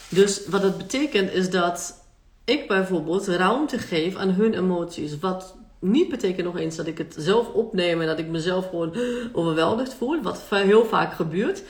Dus 0.09 0.47
wat 0.47 0.61
dat 0.61 0.77
betekent 0.77 1.33
is 1.33 1.49
dat 1.49 2.05
ik 2.45 2.67
bijvoorbeeld 2.67 3.27
ruimte 3.27 3.77
geef 3.77 4.15
aan 4.15 4.29
hun 4.29 4.53
emoties. 4.53 5.19
Wat 5.19 5.55
niet 5.79 6.09
betekent 6.09 6.45
nog 6.45 6.57
eens 6.57 6.75
dat 6.75 6.87
ik 6.87 6.97
het 6.97 7.15
zelf 7.17 7.53
opneem 7.53 8.01
en 8.01 8.07
dat 8.07 8.19
ik 8.19 8.27
mezelf 8.27 8.69
gewoon 8.69 8.95
overweldigd 9.33 9.93
voel, 9.93 10.21
wat 10.21 10.43
heel 10.49 10.85
vaak 10.85 11.13
gebeurt. 11.13 11.63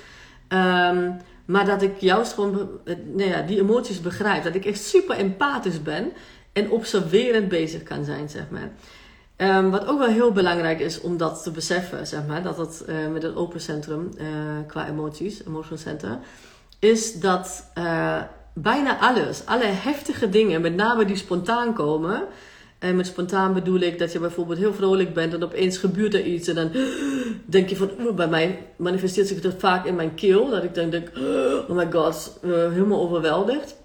Ehm, 0.48 1.12
maar 1.46 1.66
dat 1.66 1.82
ik 1.82 1.98
juist 1.98 2.34
gewoon 2.34 2.70
nou 2.86 3.30
ja, 3.30 3.42
die 3.42 3.60
emoties 3.60 4.02
begrijp. 4.02 4.44
Dat 4.44 4.56
ik 4.56 4.66
echt 4.66 4.84
super 4.84 5.16
empathisch 5.16 5.82
ben 5.82 6.12
en 6.54 6.72
observerend 6.72 7.50
bezig 7.50 7.84
kan 7.84 8.06
zijn, 8.06 8.30
zeg 8.30 8.50
maar. 8.50 8.72
Ehm, 9.40 9.70
wat 9.70 9.88
ook 9.88 10.00
wel 10.00 10.08
heel 10.08 10.32
belangrijk 10.32 10.80
is 10.80 11.02
om 11.02 11.18
dat 11.18 11.44
te 11.44 11.52
beseffen, 11.52 12.08
zeg 12.08 12.26
maar, 12.28 12.44
dat 12.44 12.58
het 12.58 12.84
uh, 12.90 13.08
met 13.08 13.24
een 13.24 13.36
open 13.36 13.62
centrum 13.62 14.10
uh, 14.18 14.26
qua 14.68 14.88
emoties, 14.88 15.46
emotional 15.48 15.78
center, 15.78 16.20
is 16.80 17.20
dat 17.20 17.72
uh, 17.78 18.22
bijna 18.54 19.00
alles, 19.00 19.42
alle 19.46 19.66
heftige 19.66 20.30
dingen, 20.30 20.62
met 20.62 20.76
name 20.76 21.06
die 21.06 21.16
spontaan 21.16 21.74
komen. 21.74 22.24
En 22.80 22.96
met 22.96 23.08
spontaan 23.08 23.54
bedoel 23.54 23.80
ik 23.80 24.00
dat 24.00 24.12
je 24.12 24.20
bijvoorbeeld 24.20 24.60
heel 24.60 24.74
vrolijk 24.74 25.14
bent 25.14 25.34
en 25.34 25.44
opeens 25.44 25.78
gebeurt 25.78 26.14
er 26.14 26.26
iets 26.26 26.48
en 26.48 26.56
dan 26.56 26.72
denk 27.46 27.70
je 27.70 27.76
van, 27.76 27.90
bij 28.16 28.28
mij 28.28 28.68
manifesteert 28.76 29.28
zich 29.28 29.42
dat 29.42 29.56
vaak 29.58 29.86
in 29.86 29.96
mijn 29.96 30.14
keel, 30.14 30.50
dat 30.50 30.64
ik 30.64 30.76
dan 30.76 30.90
denk, 30.90 31.12
oh 31.68 31.76
my 31.76 31.92
god, 31.92 32.40
helemaal 32.42 33.02
overweldigd 33.02 33.79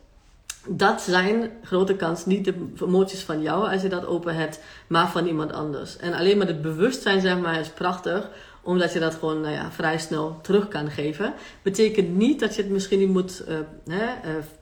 dat 0.68 1.00
zijn 1.00 1.50
grote 1.62 1.96
kans 1.96 2.27
niet 2.27 2.44
de 2.44 2.55
emoties 2.81 3.20
van 3.20 3.42
jou 3.42 3.70
als 3.72 3.83
je 3.83 3.88
dat 3.88 4.07
open 4.07 4.35
hebt, 4.35 4.61
maar 4.87 5.11
van 5.11 5.27
iemand 5.27 5.53
anders. 5.53 5.96
En 5.96 6.12
alleen 6.12 6.38
maar 6.38 6.46
het 6.46 6.62
bewustzijn, 6.62 7.20
zeg 7.20 7.38
maar, 7.38 7.61
is 7.61 7.68
prachtig, 7.68 8.31
omdat 8.62 8.92
je 8.92 9.00
dat 9.00 9.14
gewoon 9.14 9.40
nou 9.40 9.55
ja, 9.55 9.70
vrij 9.70 9.98
snel 9.98 10.38
terug 10.42 10.68
kan 10.68 10.90
geven. 10.90 11.35
Betekent 11.62 12.16
niet 12.16 12.40
dat 12.40 12.55
je 12.55 12.62
het 12.62 12.70
misschien 12.70 12.98
niet 12.98 13.09
moet 13.09 13.44
uh, 13.87 13.98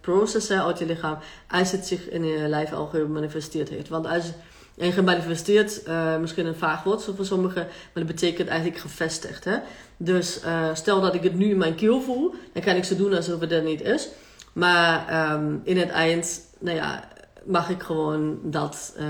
processen 0.01 0.65
uit 0.65 0.79
je 0.79 0.87
lichaam 0.87 1.19
als 1.49 1.73
het 1.73 1.87
zich 1.87 2.09
in 2.09 2.25
je 2.25 2.49
lijf 2.49 2.73
al 2.73 2.87
gemanifesteerd 2.87 3.69
heeft. 3.69 3.89
Want 3.89 4.07
als 4.07 4.33
en 4.79 4.93
gemanifesteerd, 4.93 5.83
uh, 5.89 6.19
misschien 6.19 6.47
een 6.47 6.55
vaag 6.55 6.83
woord 6.83 7.09
voor 7.17 7.25
sommigen, 7.25 7.63
maar 7.63 8.05
dat 8.05 8.07
betekent 8.07 8.49
eigenlijk 8.49 8.81
gevestigd. 8.81 9.45
Hè? 9.45 9.57
Dus 9.97 10.41
stel 10.73 11.01
dat 11.01 11.15
ik 11.15 11.23
het 11.23 11.35
nu 11.35 11.51
in 11.51 11.59
mijn 11.59 11.75
keel 11.75 12.01
voel, 12.01 12.35
dan 12.53 12.63
kan 12.63 12.77
ik 12.77 12.85
zo 12.85 12.97
doen 12.97 13.15
alsof 13.15 13.41
het 13.41 13.53
er 13.53 13.63
niet 13.63 13.83
is. 13.83 14.09
Maar 14.53 15.33
um, 15.33 15.61
in 15.65 15.79
het 15.79 15.89
eind, 15.89 16.41
nou 16.59 16.77
ja, 16.77 17.09
mag 17.45 17.71
ik 17.71 17.83
gewoon 17.83 18.39
dat 18.43 18.95
uh, 19.01 19.05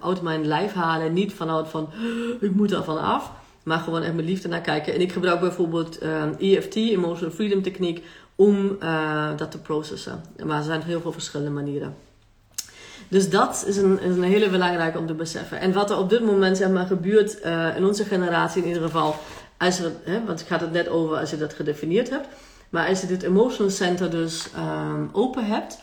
uit 0.00 0.22
mijn 0.22 0.46
lijf 0.46 0.72
halen. 0.72 1.12
Niet 1.12 1.32
vanuit 1.32 1.68
van, 1.68 1.88
ik 2.40 2.54
moet 2.54 2.72
er 2.72 2.84
van 2.84 2.98
af. 2.98 3.30
Maar 3.62 3.78
gewoon 3.78 4.02
echt 4.02 4.14
met 4.14 4.24
liefde 4.24 4.48
naar 4.48 4.60
kijken. 4.60 4.94
En 4.94 5.00
ik 5.00 5.12
gebruik 5.12 5.40
bijvoorbeeld 5.40 6.02
uh, 6.02 6.22
ehm, 6.22 6.32
EFT, 6.38 6.74
Emotional 6.74 7.34
Freedom 7.34 7.62
Techniek, 7.62 8.04
om 8.34 8.76
uh, 8.82 9.28
dat 9.36 9.50
te 9.50 9.58
processen. 9.58 10.22
Maar 10.44 10.58
er 10.58 10.64
zijn 10.64 10.82
heel 10.82 11.00
veel 11.00 11.12
verschillende 11.12 11.52
manieren. 11.52 11.94
Dus 13.08 13.30
dat 13.30 13.64
is 13.66 13.76
een, 13.76 14.00
is 14.00 14.16
een 14.16 14.22
hele 14.22 14.48
belangrijke 14.48 14.98
om 14.98 15.06
te 15.06 15.14
beseffen. 15.14 15.60
En 15.60 15.72
wat 15.72 15.90
er 15.90 15.98
op 15.98 16.10
dit 16.10 16.24
moment 16.24 16.56
zeg 16.56 16.70
maar, 16.70 16.86
gebeurt 16.86 17.44
uh, 17.44 17.76
in 17.76 17.84
onze 17.84 18.04
generatie 18.04 18.62
in 18.62 18.68
ieder 18.68 18.82
geval, 18.82 19.16
als 19.56 19.80
we, 19.80 19.90
hè, 20.04 20.24
want 20.24 20.40
ik 20.40 20.48
had 20.48 20.60
het 20.60 20.72
net 20.72 20.88
over 20.88 21.16
als 21.16 21.30
je 21.30 21.36
dat 21.36 21.54
gedefinieerd 21.54 22.10
hebt. 22.10 22.26
Maar 22.68 22.88
als 22.88 23.00
je 23.00 23.06
dit 23.06 23.22
emotional 23.22 23.70
center 23.70 24.10
dus 24.10 24.46
um, 24.56 25.10
open 25.12 25.46
hebt. 25.46 25.78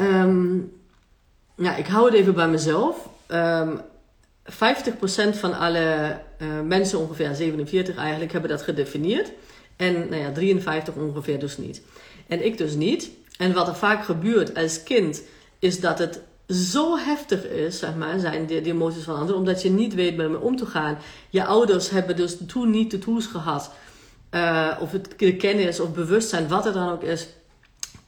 Um, 0.00 0.72
ja, 1.54 1.76
ik 1.76 1.86
hou 1.86 2.04
het 2.04 2.14
even 2.14 2.34
bij 2.34 2.48
mezelf. 2.48 3.08
Um, 3.28 3.36
ehm, 3.36 3.76
50% 5.34 5.38
van 5.38 5.58
alle 5.58 6.18
uh, 6.38 6.60
mensen, 6.60 6.98
ongeveer 6.98 7.34
47 7.34 7.96
eigenlijk, 7.96 8.32
hebben 8.32 8.50
dat 8.50 8.62
gedefinieerd. 8.62 9.32
En 9.76 9.92
nou 9.92 10.22
ja, 10.22 10.32
53 10.32 10.94
ongeveer 10.94 11.38
dus 11.38 11.56
niet. 11.56 11.82
En 12.26 12.44
ik 12.44 12.58
dus 12.58 12.74
niet. 12.74 13.10
En 13.38 13.52
wat 13.52 13.68
er 13.68 13.76
vaak 13.76 14.04
gebeurt 14.04 14.56
als 14.56 14.82
kind, 14.82 15.22
is 15.58 15.80
dat 15.80 15.98
het 15.98 16.20
zo 16.48 16.96
heftig 16.96 17.44
is, 17.44 17.78
zeg 17.78 17.94
maar, 17.94 18.18
zijn 18.18 18.46
die 18.46 18.64
emoties 18.64 19.04
van 19.04 19.16
anderen, 19.16 19.36
omdat 19.36 19.62
je 19.62 19.70
niet 19.70 19.94
weet 19.94 20.16
met 20.16 20.30
me 20.30 20.40
om 20.40 20.56
te 20.56 20.66
gaan. 20.66 20.98
Je 21.30 21.44
ouders 21.44 21.90
hebben 21.90 22.16
dus 22.16 22.36
toen 22.46 22.70
niet 22.70 22.90
de 22.90 22.98
tools 22.98 23.26
gehad 23.26 23.70
uh, 24.36 24.70
of 24.80 24.92
het 24.92 25.14
de 25.16 25.36
kennis 25.36 25.80
of 25.80 25.92
bewustzijn, 25.92 26.48
wat 26.48 26.66
er 26.66 26.72
dan 26.72 26.90
ook 26.90 27.02
is, 27.02 27.28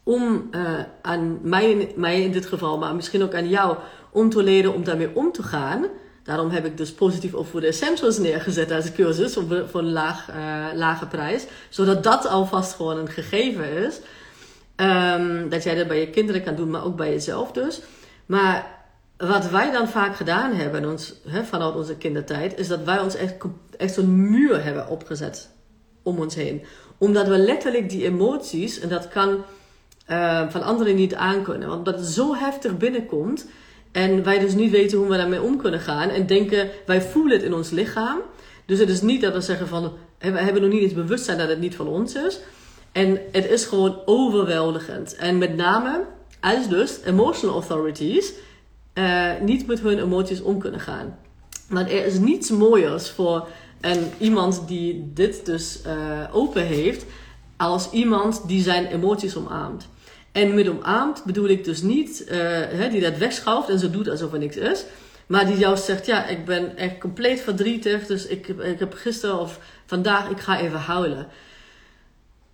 om 0.02 0.48
uh, 0.50 0.80
aan 1.02 1.38
mij, 1.42 2.22
in 2.22 2.32
dit 2.32 2.46
geval, 2.46 2.78
maar 2.78 2.94
misschien 2.94 3.22
ook 3.22 3.34
aan 3.34 3.48
jou, 3.48 3.76
om 4.10 4.30
te 4.30 4.42
leren 4.42 4.74
om 4.74 4.84
daarmee 4.84 5.10
om 5.14 5.32
te 5.32 5.42
gaan. 5.42 5.86
Daarom 6.22 6.50
heb 6.50 6.66
ik 6.66 6.76
dus 6.76 6.92
positief 6.92 7.32
voor 7.34 7.60
de 7.60 7.66
essentials 7.66 8.18
neergezet 8.18 8.70
als 8.70 8.92
cursus 8.92 9.32
voor, 9.66 9.80
een 9.80 9.92
uh, 9.92 10.66
lage 10.74 11.06
prijs. 11.06 11.46
Zodat 11.68 12.02
dat 12.02 12.26
alvast 12.26 12.74
gewoon 12.74 12.98
een 12.98 13.08
gegeven 13.08 13.72
is. 13.72 14.00
Um, 14.76 15.48
dat 15.48 15.62
jij 15.62 15.74
dat 15.74 15.88
bij 15.88 16.00
je 16.00 16.10
kinderen 16.10 16.42
kan 16.42 16.54
doen, 16.54 16.70
maar 16.70 16.84
ook 16.84 16.96
bij 16.96 17.10
jezelf 17.10 17.52
dus. 17.52 17.80
Maar 18.26 18.66
wat 19.16 19.50
wij 19.50 19.70
dan 19.70 19.88
vaak 19.88 20.16
gedaan 20.16 20.52
hebben 20.52 20.84
ons, 20.84 21.14
vanuit 21.44 21.74
onze 21.74 21.96
kindertijd, 21.96 22.58
is 22.58 22.68
dat 22.68 22.84
wij 22.84 22.98
ons 22.98 23.14
echt, 23.14 23.34
echt 23.76 23.94
zo'n 23.94 24.30
muur 24.30 24.64
hebben 24.64 24.88
opgezet 24.88 25.48
om 26.08 26.18
ons 26.18 26.34
heen. 26.34 26.62
Omdat 26.98 27.28
we 27.28 27.38
letterlijk 27.38 27.90
die 27.90 28.04
emoties, 28.04 28.80
en 28.80 28.88
dat 28.88 29.08
kan 29.08 29.44
uh, 30.10 30.50
van 30.50 30.62
anderen 30.62 30.94
niet 30.94 31.14
aankunnen. 31.14 31.68
Want 31.68 31.84
dat 31.84 31.98
het 31.98 32.06
zo 32.06 32.34
heftig 32.34 32.76
binnenkomt. 32.76 33.46
En 33.92 34.24
wij 34.24 34.38
dus 34.38 34.54
niet 34.54 34.70
weten 34.70 34.98
hoe 34.98 35.08
we 35.08 35.16
daarmee 35.16 35.42
om 35.42 35.56
kunnen 35.56 35.80
gaan. 35.80 36.08
En 36.08 36.26
denken, 36.26 36.70
wij 36.86 37.02
voelen 37.02 37.32
het 37.32 37.42
in 37.42 37.54
ons 37.54 37.70
lichaam. 37.70 38.18
Dus 38.66 38.78
het 38.78 38.88
is 38.88 39.00
niet 39.00 39.20
dat 39.20 39.32
we 39.32 39.40
zeggen 39.40 39.68
van, 39.68 39.92
we 40.18 40.28
hebben 40.28 40.62
nog 40.62 40.70
niet 40.70 40.82
eens 40.82 40.94
bewustzijn 40.94 41.38
dat 41.38 41.48
het 41.48 41.60
niet 41.60 41.74
van 41.74 41.88
ons 41.88 42.14
is. 42.14 42.40
En 42.92 43.20
het 43.32 43.50
is 43.50 43.64
gewoon 43.64 43.98
overweldigend. 44.04 45.16
En 45.16 45.38
met 45.38 45.56
name 45.56 46.04
als 46.40 46.68
dus 46.68 47.00
emotional 47.04 47.54
authorities 47.54 48.32
uh, 48.94 49.30
niet 49.40 49.66
met 49.66 49.80
hun 49.80 49.98
emoties 49.98 50.40
om 50.40 50.58
kunnen 50.58 50.80
gaan. 50.80 51.18
Want 51.68 51.90
er 51.90 52.04
is 52.04 52.18
niets 52.18 52.50
mooiers 52.50 53.10
voor 53.10 53.48
en 53.80 54.10
iemand 54.18 54.62
die 54.66 55.10
dit 55.14 55.46
dus 55.46 55.80
uh, 55.86 55.92
open 56.32 56.62
heeft, 56.62 57.04
als 57.56 57.90
iemand 57.90 58.42
die 58.46 58.62
zijn 58.62 58.86
emoties 58.86 59.36
omarmt. 59.36 59.88
En 60.32 60.54
met 60.54 60.68
omarmt 60.68 61.24
bedoel 61.24 61.48
ik 61.48 61.64
dus 61.64 61.82
niet 61.82 62.24
hè, 62.28 62.88
die 62.88 63.00
dat 63.00 63.16
wegschuift 63.16 63.68
en 63.68 63.78
zo 63.78 63.90
doet 63.90 64.08
alsof 64.08 64.32
er 64.32 64.38
niks 64.38 64.56
is. 64.56 64.84
Maar 65.28 65.46
die 65.46 65.56
juist 65.56 65.84
zegt, 65.84 66.06
ja, 66.06 66.26
ik 66.26 66.44
ben 66.44 66.76
echt 66.76 66.98
compleet 66.98 67.40
verdrietig. 67.40 68.06
Dus 68.06 68.26
ik, 68.26 68.48
ik 68.48 68.78
heb 68.78 68.94
gisteren 68.94 69.38
of 69.38 69.60
vandaag, 69.86 70.30
ik 70.30 70.40
ga 70.40 70.60
even 70.60 70.78
huilen. 70.78 71.26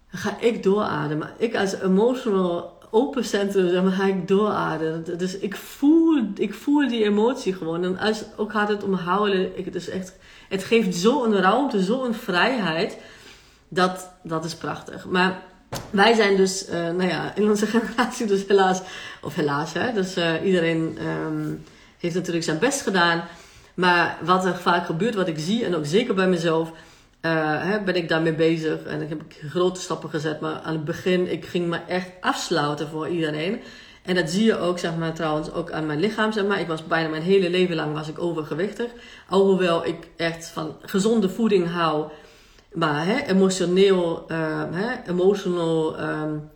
Ga 0.09 0.41
ik 0.41 0.63
doorademen. 0.63 1.31
Ik 1.39 1.57
als 1.57 1.81
emotional 1.81 2.74
open 2.95 3.25
centrum, 3.25 3.69
zeg 3.69 3.83
maar, 3.83 3.93
ga 3.93 4.05
ik 4.05 4.29
doorademen. 4.29 5.19
Dus 5.19 5.39
ik 5.39 5.57
voel, 5.57 6.23
ik 6.35 6.55
voel 6.55 6.89
die 6.89 7.05
emotie 7.05 7.55
gewoon. 7.55 7.85
En 7.85 7.99
als, 7.99 8.25
ook 8.37 8.51
gaat 8.51 8.69
het 8.69 8.85
om 8.85 8.95
huilen. 8.95 9.59
Ik, 9.59 9.65
het 9.65 9.75
is 9.75 9.89
echt 9.89 10.13
het 10.49 10.65
geeft 10.65 10.97
zo'n 10.97 11.37
ruimte, 11.37 11.83
zo'n 11.83 12.15
vrijheid. 12.15 12.97
Dat, 13.69 14.11
dat 14.23 14.45
is 14.45 14.55
prachtig. 14.55 15.07
Maar 15.07 15.43
wij 15.91 16.15
zijn 16.15 16.37
dus, 16.37 16.69
uh, 16.69 16.75
nou 16.75 17.05
ja, 17.05 17.35
in 17.35 17.49
onze 17.49 17.67
generatie 17.77 18.27
dus 18.27 18.45
helaas, 18.49 18.83
of 19.23 19.35
helaas 19.35 19.73
hè, 19.73 19.93
dus 19.93 20.17
uh, 20.17 20.45
iedereen 20.45 20.99
um, 21.07 21.65
heeft 21.99 22.15
natuurlijk 22.15 22.45
zijn 22.45 22.59
best 22.59 22.81
gedaan. 22.81 23.25
Maar 23.75 24.19
wat 24.23 24.45
er 24.45 24.57
vaak 24.57 24.87
gebeurt, 24.87 25.15
wat 25.15 25.29
ik 25.29 25.39
zie, 25.39 25.65
en 25.65 25.77
ook 25.77 25.87
zeker 25.87 26.15
bij 26.15 26.29
mezelf, 26.29 26.73
hè, 27.31 27.81
ben 27.81 27.97
ik 27.97 28.09
daarmee 28.09 28.35
bezig. 28.35 28.83
En 28.83 29.03
ik 29.03 29.09
heb 29.09 29.23
grote 29.51 29.81
stappen 29.81 30.11
gezet, 30.11 30.41
maar 30.41 30.61
aan 30.61 30.75
het 30.75 30.85
begin, 30.85 31.33
ik 31.33 31.45
ging 31.45 31.67
me 31.67 31.79
echt 31.89 32.11
afsluiten 32.21 32.89
voor 32.89 33.09
iedereen. 33.09 33.61
En 34.03 34.15
dat 34.15 34.31
zie 34.31 34.45
je 34.45 34.59
ook, 34.59 34.79
zeg 34.79 34.97
maar, 34.97 35.15
trouwens 35.15 35.53
ook 35.53 35.71
aan 35.71 35.87
mijn 35.87 36.01
lichaam, 36.01 36.33
zeg 36.33 36.47
maar. 36.47 36.61
Ik 36.61 36.67
was 36.67 36.87
bijna 36.87 37.09
mijn 37.09 37.23
hele 37.23 37.51
leven 37.51 37.77
lang 37.77 37.95
was 37.95 38.09
ik 38.09 38.19
overgewichtig. 38.19 38.91
Alhoewel 39.29 39.87
ik 39.87 40.09
echt 40.17 40.47
van 40.47 40.77
gezonde 40.83 41.29
voeding 41.29 41.71
hou. 41.71 42.11
Maar 42.73 43.07
hè, 43.07 43.23
emotioneel, 43.27 44.25
uh, 44.31 44.63
hè, 44.71 45.11
emotional 45.11 46.01
um, 46.01 46.51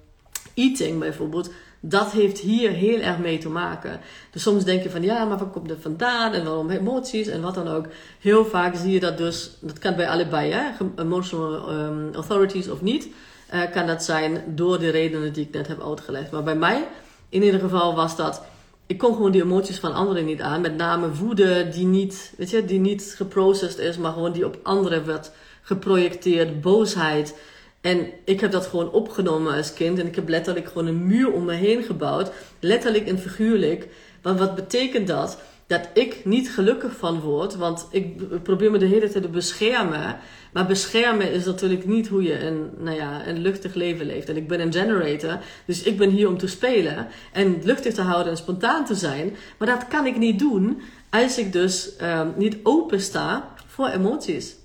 eating 0.55 0.99
bijvoorbeeld, 0.99 1.51
dat 1.81 2.11
heeft 2.11 2.39
hier 2.39 2.71
heel 2.71 3.01
erg 3.01 3.19
mee 3.19 3.39
te 3.39 3.49
maken. 3.49 4.01
Dus 4.31 4.43
soms 4.43 4.65
denk 4.65 4.83
je 4.83 4.91
van 4.91 5.03
ja, 5.03 5.25
maar 5.25 5.39
waar 5.39 5.49
komt 5.49 5.71
het 5.71 5.83
vandaan 5.83 6.33
en 6.33 6.45
waarom 6.45 6.71
emoties 6.71 7.27
en 7.27 7.41
wat 7.41 7.55
dan 7.55 7.69
ook. 7.69 7.87
Heel 8.21 8.45
vaak 8.45 8.77
zie 8.77 8.93
je 8.93 9.01
dat 9.01 9.19
dus, 9.19 9.51
dat 9.61 9.79
kan 9.79 9.97
bij 9.97 10.09
allebei, 10.09 10.53
hè, 10.53 10.63
emotional 10.97 11.73
um, 11.73 12.15
authorities 12.15 12.69
of 12.69 12.83
niet, 12.83 13.09
uh, 13.55 13.61
kan 13.73 13.87
dat 13.87 14.05
zijn 14.05 14.43
door 14.47 14.79
de 14.79 14.91
redenen 14.91 15.33
die 15.33 15.45
ik 15.45 15.55
net 15.55 15.69
heb 15.69 15.83
uitgelegd. 15.83 16.31
Maar 16.31 16.43
bij 16.43 16.57
mij 16.57 16.89
in 17.29 17.43
ieder 17.43 17.61
geval 17.61 17.95
was 17.95 18.17
dat. 18.17 18.43
Ik 18.87 18.99
kon 18.99 19.15
gewoon 19.15 19.31
die 19.31 19.43
emoties 19.43 19.79
van 19.79 19.95
anderen 19.95 20.25
niet 20.25 20.41
aan. 20.41 20.61
Met 20.61 20.77
name 20.77 21.15
woede 21.15 21.69
die 21.69 21.87
niet, 21.87 22.33
weet 22.37 22.51
je, 22.51 22.65
die 22.65 22.81
niet 22.81 23.15
geprocessed 23.17 23.79
is, 23.79 23.97
maar 23.97 24.13
gewoon 24.13 24.33
die 24.33 24.47
op 24.47 24.59
anderen 24.63 25.07
werd 25.07 25.31
geprojecteerd. 25.63 26.61
Boosheid. 26.61 27.35
En 27.81 28.07
ik 28.25 28.41
heb 28.41 28.51
dat 28.51 28.67
gewoon 28.67 28.91
opgenomen 28.91 29.57
als 29.57 29.73
kind. 29.73 29.99
En 29.99 30.07
ik 30.07 30.15
heb 30.15 30.29
letterlijk 30.29 30.67
gewoon 30.67 30.87
een 30.87 31.07
muur 31.07 31.33
om 31.33 31.45
me 31.45 31.55
heen 31.55 31.83
gebouwd. 31.83 32.31
Letterlijk 32.61 33.07
en 33.07 33.19
figuurlijk. 33.19 33.89
Want 34.23 34.39
wat 34.39 34.55
betekent 34.55 35.07
dat? 35.07 35.39
dat 35.69 35.89
ik 35.95 36.25
niet 36.25 36.51
gelukkig 36.51 36.97
van 36.97 37.21
word. 37.21 37.57
Want 37.57 37.87
ik 37.91 38.43
probeer 38.43 38.71
me 38.71 38.79
de 38.79 38.87
hele 38.87 39.09
tijd 39.09 39.23
te 39.23 39.29
beschermen. 39.29 40.17
Maar 40.53 40.67
beschermen 40.67 41.33
is 41.33 41.45
natuurlijk 41.45 41.87
niet 41.87 42.09
hoe 42.09 42.23
je 42.23 42.41
een, 42.41 42.71
nou 42.79 42.97
ja, 42.97 43.27
een 43.27 43.39
luchtig 43.39 43.75
leven 43.75 44.07
leeft. 44.07 44.29
En 44.29 44.37
ik 44.37 44.49
ben 44.49 44.61
een 44.61 44.73
generator, 44.73 45.39
dus 45.65 45.83
ik 45.83 45.99
ben 45.99 46.11
hier 46.11 46.29
om 46.29 46.39
te 46.39 46.47
spelen. 46.47 47.07
En 47.33 47.61
luchtig 47.63 47.95
te 47.95 48.03
houden 48.03 48.33
en 48.33 48.39
spontaan 48.39 48.85
te 48.85 48.95
zijn. 48.95 49.37
Maar 49.59 49.69
dat 49.69 49.89
kan 49.89 50.07
ik 50.07 50.17
niet 50.17 50.39
doen 50.39 50.81
als 51.11 51.39
ik 51.39 51.53
dus 51.53 51.93
um, 52.03 52.33
niet 52.37 52.57
open 52.63 53.01
sta 53.01 53.55
voor 53.67 53.89
emoties. 53.89 54.57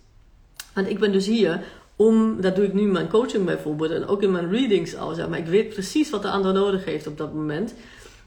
Want 0.74 0.90
ik 0.90 1.00
ben 1.00 1.12
dus 1.12 1.26
hier 1.26 1.64
om, 1.96 2.42
dat 2.42 2.56
doe 2.56 2.66
ik 2.66 2.74
nu 2.74 2.82
in 2.82 2.92
mijn 2.92 3.10
coaching 3.10 3.46
bijvoorbeeld 3.46 3.92
en 3.92 4.08
ook 4.08 4.22
in 4.22 4.32
mijn 4.32 4.50
readings 4.50 4.96
al. 4.96 5.14
Zeg 5.14 5.30
maar 5.30 5.40
ik 5.40 5.46
weet 5.46 5.70
precies 5.70 6.10
wat 6.10 6.22
de 6.22 6.30
ander 6.30 6.54
nodig 6.54 6.86
heeft 6.86 7.08
op 7.08 7.18
dat 7.18 7.34
moment. 7.34 7.74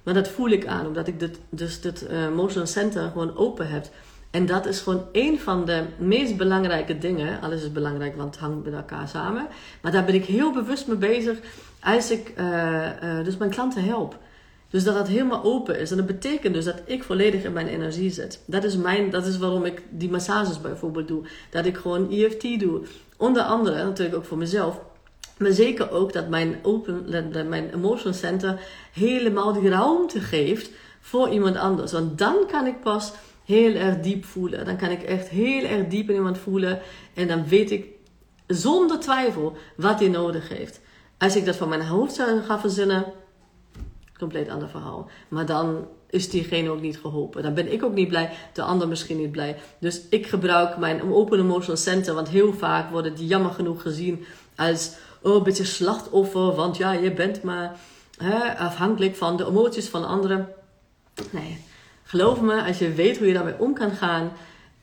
Maar 0.03 0.15
dat 0.15 0.29
voel 0.29 0.49
ik 0.49 0.67
aan, 0.67 0.87
omdat 0.87 1.07
ik 1.07 1.21
dit, 1.21 1.39
dus 1.51 1.81
dit 1.81 2.07
uh, 2.11 2.25
emotional 2.25 2.67
center 2.67 3.11
gewoon 3.11 3.37
open 3.37 3.69
heb. 3.69 3.87
En 4.31 4.47
dat 4.47 4.67
is 4.67 4.81
gewoon 4.81 5.05
een 5.13 5.41
van 5.41 5.65
de 5.65 5.85
meest 5.99 6.37
belangrijke 6.37 6.99
dingen. 6.99 7.41
Alles 7.41 7.63
is 7.63 7.73
belangrijk, 7.73 8.17
want 8.17 8.35
het 8.35 8.45
hangt 8.45 8.65
met 8.65 8.75
elkaar 8.75 9.09
samen. 9.09 9.47
Maar 9.81 9.93
daar 9.93 10.05
ben 10.05 10.15
ik 10.15 10.25
heel 10.25 10.53
bewust 10.53 10.87
mee 10.87 10.97
bezig 10.97 11.39
als 11.81 12.11
ik 12.11 12.33
uh, 12.39 12.45
uh, 13.03 13.25
dus 13.25 13.37
mijn 13.37 13.51
klanten 13.51 13.85
help. 13.85 14.19
Dus 14.71 14.85
dat 14.85 14.95
dat 14.95 15.09
helemaal 15.09 15.43
open 15.43 15.79
is. 15.79 15.91
En 15.91 15.97
dat 15.97 16.07
betekent 16.07 16.55
dus 16.55 16.65
dat 16.65 16.83
ik 16.85 17.03
volledig 17.03 17.45
in 17.45 17.53
mijn 17.53 17.69
energie 17.69 18.11
zit. 18.11 18.43
Dat 18.47 18.65
is, 18.65 18.77
mijn, 18.77 19.11
dat 19.11 19.27
is 19.27 19.39
waarom 19.39 19.65
ik 19.65 19.83
die 19.91 20.11
massages 20.11 20.61
bijvoorbeeld 20.61 21.09
doe. 21.09 21.23
Dat 21.51 21.67
ik 21.67 21.77
gewoon 21.77 22.11
EFT 22.11 22.61
doe. 22.61 22.81
Onder 23.17 23.43
andere, 23.43 23.85
natuurlijk 23.85 24.17
ook 24.17 24.25
voor 24.25 24.39
mezelf. 24.39 24.81
Maar 25.39 25.53
zeker 25.53 25.91
ook 25.91 26.13
dat 26.13 26.29
mijn, 26.29 26.59
open, 26.63 27.09
mijn 27.49 27.75
emotional 27.75 28.15
center 28.15 28.61
helemaal 28.93 29.53
die 29.53 29.69
ruimte 29.69 30.21
geeft 30.21 30.71
voor 31.01 31.29
iemand 31.29 31.57
anders. 31.57 31.93
Want 31.93 32.19
dan 32.19 32.37
kan 32.51 32.67
ik 32.67 32.81
pas 32.81 33.13
heel 33.45 33.75
erg 33.75 34.01
diep 34.01 34.25
voelen. 34.25 34.65
Dan 34.65 34.77
kan 34.77 34.91
ik 34.91 35.03
echt 35.03 35.29
heel 35.29 35.65
erg 35.65 35.87
diep 35.87 36.09
in 36.09 36.15
iemand 36.15 36.39
voelen. 36.39 36.81
En 37.15 37.29
dan 37.29 37.49
weet 37.49 37.71
ik 37.71 37.87
zonder 38.47 38.99
twijfel 39.01 39.57
wat 39.77 39.99
hij 39.99 40.09
nodig 40.09 40.49
heeft. 40.49 40.81
Als 41.19 41.37
ik 41.37 41.45
dat 41.45 41.57
van 41.57 41.69
mijn 41.69 41.87
hoofd 41.87 42.15
zou 42.15 42.41
gaan 42.43 42.61
verzinnen, 42.61 43.05
compleet 44.19 44.49
ander 44.49 44.69
verhaal. 44.69 45.11
Maar 45.29 45.47
dan 45.47 45.87
is 46.11 46.31
diegene 46.31 46.71
ook 46.71 46.81
niet 46.81 46.99
geholpen. 46.99 47.43
Dan 47.43 47.55
ben 47.55 47.73
ik 47.73 47.85
ook 47.85 47.95
niet 47.95 48.09
blij, 48.09 48.31
de 48.53 48.63
ander 48.63 48.89
misschien 48.89 49.17
niet 49.17 49.31
blij. 49.31 49.57
Dus 49.79 50.01
ik 50.11 50.27
gebruik 50.27 50.77
mijn 50.77 51.13
open 51.13 51.39
emotional 51.39 51.77
center, 51.77 52.15
want 52.15 52.29
heel 52.29 52.53
vaak 52.53 52.91
worden 52.91 53.15
die 53.15 53.27
jammer 53.27 53.51
genoeg 53.51 53.83
gezien 53.83 54.25
als 54.57 54.97
oh, 55.23 55.35
een 55.35 55.43
beetje 55.43 55.65
slachtoffer, 55.65 56.55
want 56.55 56.77
ja, 56.77 56.93
je 56.93 57.13
bent 57.13 57.43
maar 57.43 57.77
hè, 58.19 58.59
afhankelijk 58.59 59.17
van 59.17 59.37
de 59.37 59.47
emoties 59.47 59.89
van 59.89 60.07
anderen. 60.07 60.49
Nee, 61.31 61.65
geloof 62.03 62.41
me, 62.41 62.63
als 62.63 62.79
je 62.79 62.93
weet 62.93 63.19
hoe 63.19 63.27
je 63.27 63.33
daarmee 63.33 63.59
om 63.59 63.75
kan 63.75 63.91
gaan, 63.91 64.33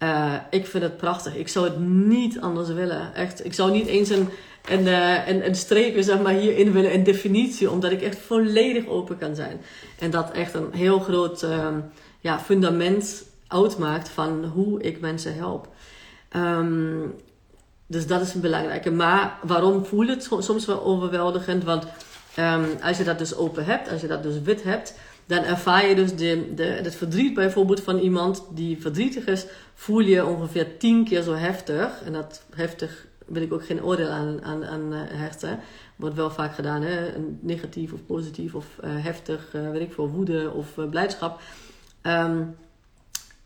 uh, 0.04 0.34
ik 0.50 0.68
vind 0.68 0.84
het 0.84 0.98
prachtig. 0.98 1.36
Ik 1.36 1.48
zou 1.48 1.66
het 1.66 1.80
niet 1.80 2.42
anders 2.42 2.70
willen. 2.70 3.16
Echt, 3.16 3.46
ik 3.46 3.54
zou 3.54 3.72
niet 3.72 3.88
eens 3.88 4.10
een 4.10 4.30
en, 4.70 4.82
uh, 4.82 5.28
en, 5.28 5.42
en 5.42 5.56
strepen 5.56 6.04
zeg 6.04 6.22
maar, 6.22 6.34
hierin 6.34 6.72
willen, 6.72 6.94
een 6.94 7.04
definitie, 7.04 7.72
omdat 7.72 7.92
ik 7.92 8.02
echt 8.02 8.18
volledig 8.18 8.88
open 8.88 9.18
kan 9.18 9.36
zijn. 9.36 9.62
En 10.00 10.12
dat 10.12 10.32
echt 10.32 10.54
een 10.54 10.70
heel 10.72 11.00
groot 11.00 11.44
uh, 11.44 11.68
ja, 12.20 12.40
fundament 12.40 13.24
uitmaakt 13.48 14.10
van 14.10 14.46
hoe 14.46 14.82
ik 14.82 15.00
mensen 15.00 15.36
help. 15.36 15.68
Um, 16.36 17.14
dus 17.88 18.08
dat 18.08 18.22
is 18.22 18.34
een 18.34 18.42
belangrijke. 18.42 18.92
Maar 18.92 19.38
waarom 19.42 19.86
voel 19.86 20.08
het 20.08 20.30
soms 20.40 20.66
wel 20.66 20.84
overweldigend? 20.84 21.64
Want 21.64 21.86
um, 22.40 22.66
als 22.84 22.98
je 22.98 23.04
dat 23.04 23.18
dus 23.18 23.36
open 23.36 23.66
hebt, 23.66 23.92
als 23.92 24.02
je 24.02 24.08
dat 24.08 24.24
dus 24.24 24.42
wit 24.42 24.64
hebt, 24.64 24.94
dan 25.26 25.44
ervaar 25.44 25.88
je 25.88 25.96
dus 25.96 26.16
de, 26.16 26.54
de, 26.56 26.64
het 26.64 26.96
verdriet 26.96 27.34
bijvoorbeeld 27.34 27.82
van 27.82 27.98
iemand 27.98 28.44
die 28.54 28.82
verdrietig 28.82 29.26
is, 29.26 29.46
voel 29.74 30.00
je 30.00 30.26
ongeveer 30.26 30.78
tien 30.78 31.04
keer 31.04 31.22
zo 31.22 31.34
heftig. 31.34 32.02
En 32.06 32.14
dat 32.14 32.44
heftig 32.56 33.06
wil 33.26 33.42
ik 33.42 33.54
ook 33.54 33.66
geen 33.66 33.84
oordeel 33.84 34.10
aan, 34.10 34.44
aan, 34.44 34.66
aan 34.66 34.94
uh, 34.94 35.00
hechten. 35.08 35.60
Wordt 35.96 36.16
wel 36.16 36.32
vaak 36.32 36.56
gedaan, 36.56 36.82
hè? 36.82 37.12
negatief 37.40 37.94
of 37.94 38.06
positief 38.06 38.56
of 38.56 38.66
uh, 38.84 38.90
heftig, 39.04 39.54
uh, 39.56 39.72
weet 39.72 39.82
ik 39.82 39.94
veel, 39.94 40.10
woede 40.10 40.52
of 40.52 40.68
blijdschap. 40.90 41.42
Um, 42.02 42.56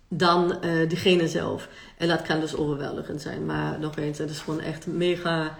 dan 0.09 0.59
diegene 0.87 1.27
zelf. 1.27 1.69
En 1.97 2.07
dat 2.07 2.21
kan 2.21 2.39
dus 2.39 2.55
overweldigend 2.55 3.21
zijn. 3.21 3.45
Maar 3.45 3.79
nog 3.79 3.97
eens, 3.97 4.17
het 4.17 4.29
is 4.29 4.39
gewoon 4.39 4.59
echt 4.59 4.87
mega, 4.87 5.57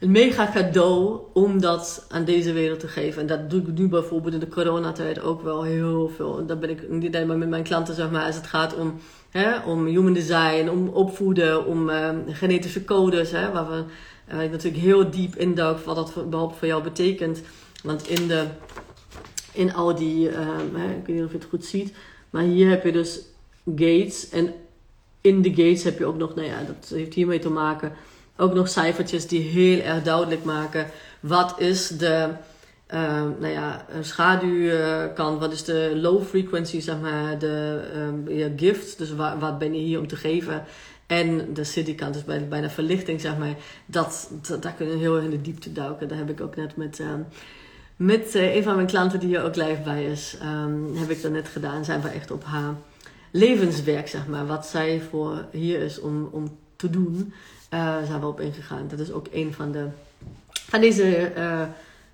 een 0.00 0.10
mega 0.10 0.50
cadeau 0.52 1.20
om 1.32 1.60
dat 1.60 2.06
aan 2.08 2.24
deze 2.24 2.52
wereld 2.52 2.80
te 2.80 2.88
geven. 2.88 3.20
En 3.20 3.26
dat 3.26 3.50
doe 3.50 3.60
ik 3.60 3.78
nu 3.78 3.88
bijvoorbeeld 3.88 4.34
in 4.34 4.40
de 4.40 4.48
coronatijd 4.48 5.20
ook 5.20 5.42
wel 5.42 5.62
heel 5.62 6.10
veel. 6.16 6.38
En 6.38 6.46
dat 6.46 6.60
ben 6.60 6.70
ik 6.70 6.88
niet 6.88 7.14
alleen 7.14 7.26
maar 7.26 7.38
met 7.38 7.48
mijn 7.48 7.62
klanten, 7.62 7.94
zeg 7.94 8.10
maar, 8.10 8.24
als 8.24 8.36
het 8.36 8.46
gaat 8.46 8.76
om 8.76 9.00
Hè, 9.30 9.58
om 9.58 9.86
human 9.86 10.12
design, 10.12 10.68
om 10.68 10.88
opvoeden, 10.88 11.66
om 11.66 11.88
uh, 11.88 12.10
genetische 12.28 12.84
codes. 12.84 13.30
Hè, 13.30 13.52
waar 13.52 13.70
we 13.70 13.84
uh, 14.32 14.50
natuurlijk 14.50 14.82
heel 14.82 15.10
diep 15.10 15.36
induik 15.36 15.78
wat 15.78 15.96
dat 15.96 16.12
überhaupt 16.26 16.56
voor 16.56 16.66
jou 16.66 16.82
betekent. 16.82 17.42
Want 17.82 18.08
in, 18.08 18.28
de, 18.28 18.44
in 19.52 19.74
al 19.74 19.94
die, 19.94 20.28
um, 20.28 20.74
hè, 20.74 20.90
ik 20.90 21.06
weet 21.06 21.16
niet 21.16 21.24
of 21.24 21.30
je 21.32 21.38
het 21.38 21.46
goed 21.48 21.64
ziet, 21.64 21.92
maar 22.30 22.42
hier 22.42 22.68
heb 22.68 22.84
je 22.84 22.92
dus 22.92 23.20
gates. 23.64 24.28
En 24.28 24.52
in 25.20 25.42
de 25.42 25.50
gates 25.50 25.82
heb 25.82 25.98
je 25.98 26.06
ook 26.06 26.16
nog, 26.16 26.34
nou 26.34 26.46
ja, 26.46 26.62
dat 26.66 26.92
heeft 26.94 27.14
hiermee 27.14 27.38
te 27.38 27.50
maken, 27.50 27.92
ook 28.40 28.54
nog 28.54 28.68
cijfertjes 28.68 29.26
die 29.26 29.42
heel 29.42 29.80
erg 29.80 30.02
duidelijk 30.02 30.44
maken 30.44 30.86
wat 31.20 31.60
is 31.60 31.88
de 31.88 32.28
uh, 32.94 33.22
nou 33.38 33.52
ja, 33.52 33.84
schaduwkant, 34.00 35.40
wat 35.40 35.52
is 35.52 35.64
de 35.64 35.92
low 35.94 36.22
frequency, 36.22 36.80
zeg 36.80 37.00
maar, 37.00 37.38
de 37.38 37.80
um, 37.96 38.52
gift, 38.56 38.98
dus 38.98 39.14
waar, 39.14 39.38
wat 39.38 39.58
ben 39.58 39.74
je 39.74 39.80
hier 39.80 39.98
om 39.98 40.06
te 40.06 40.16
geven. 40.16 40.64
En 41.06 41.54
de 41.54 41.64
city 41.64 41.94
kant, 41.94 42.14
dus 42.14 42.24
bijna, 42.24 42.46
bijna 42.46 42.70
verlichting, 42.70 43.20
zeg 43.20 43.38
maar, 43.38 43.54
dat, 43.86 44.30
dat, 44.46 44.62
daar 44.62 44.72
kunnen 44.72 44.94
we 44.94 45.00
heel 45.00 45.14
erg 45.16 45.24
in 45.24 45.30
de 45.30 45.40
diepte 45.40 45.72
duiken. 45.72 46.08
Daar 46.08 46.18
heb 46.18 46.30
ik 46.30 46.40
ook 46.40 46.56
net 46.56 46.76
met, 46.76 46.98
um, 46.98 47.26
met 47.96 48.34
uh, 48.34 48.54
een 48.56 48.62
van 48.62 48.74
mijn 48.74 48.86
klanten 48.86 49.20
die 49.20 49.28
hier 49.28 49.42
ook 49.42 49.56
live 49.56 49.80
bij 49.84 50.04
is, 50.04 50.36
heb 50.94 51.10
ik 51.10 51.22
dat 51.22 51.32
net 51.32 51.48
gedaan. 51.48 51.84
Zijn 51.84 52.00
we 52.00 52.08
echt 52.08 52.30
op 52.30 52.44
haar 52.44 52.74
levenswerk, 53.30 54.08
zeg 54.08 54.26
maar, 54.26 54.46
wat 54.46 54.66
zij 54.66 55.02
voor 55.10 55.44
hier 55.50 55.80
is 55.80 56.00
om, 56.00 56.28
om 56.32 56.58
te 56.80 56.90
doen, 56.90 57.32
uh, 57.74 57.96
zijn 58.06 58.20
we 58.20 58.26
op 58.26 58.40
ingegaan. 58.40 58.88
Dat 58.88 58.98
is 58.98 59.12
ook 59.12 59.26
een 59.32 59.52
van 59.54 59.72
de, 59.72 59.86
van 60.52 60.80
deze... 60.80 61.32
Uh, 61.36 61.62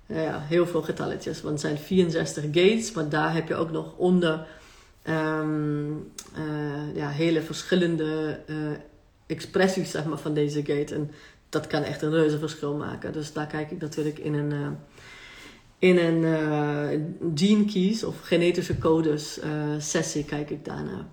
ja, 0.05 0.39
heel 0.39 0.67
veel 0.67 0.81
getalletjes. 0.81 1.41
Want 1.41 1.53
het 1.53 1.61
zijn 1.61 1.77
64 1.77 2.43
gates, 2.43 2.91
maar 2.91 3.09
daar 3.09 3.33
heb 3.33 3.47
je 3.47 3.55
ook 3.55 3.71
nog 3.71 3.93
onder 3.97 4.45
uh, 5.03 5.45
ja, 6.93 7.09
hele 7.09 7.41
verschillende 7.41 8.39
expressies 9.25 9.91
zeg 9.91 10.05
maar, 10.05 10.17
van 10.17 10.33
deze 10.33 10.65
gate. 10.65 10.95
En 10.95 11.11
dat 11.49 11.67
kan 11.67 11.83
echt 11.83 12.01
een 12.01 12.11
reuze 12.11 12.39
verschil 12.39 12.73
maken. 12.73 13.13
Dus 13.13 13.33
daar 13.33 13.47
kijk 13.47 13.71
ik 13.71 13.81
natuurlijk 13.81 14.17
in 14.19 14.33
een, 14.33 14.77
in 15.79 15.97
een 15.97 16.23
gene 17.35 17.65
keys 17.65 18.03
of 18.03 18.15
genetische 18.21 18.77
codes 18.77 19.39
sessie 19.77 20.25
kijk 20.25 20.49
ik 20.49 20.65
daarna. 20.65 21.07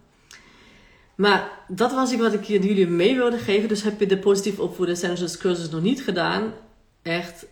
Maar 1.14 1.50
dat 1.68 1.92
was 1.92 2.12
ik 2.12 2.18
wat 2.18 2.32
ik 2.32 2.44
jullie 2.44 2.86
mee 2.86 3.16
wilde 3.16 3.38
geven. 3.38 3.68
Dus 3.68 3.82
heb 3.82 4.00
je 4.00 4.06
de 4.06 4.18
positief 4.18 4.58
opvoeden 4.58 4.94
essentials 4.94 5.36
cursus 5.36 5.70
nog 5.70 5.82
niet 5.82 6.02
gedaan. 6.02 6.52
Echt 7.02 7.46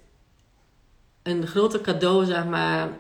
een 1.23 1.47
grote 1.47 1.81
cadeau, 1.81 2.25
zeg 2.25 2.47
maar, 2.47 2.99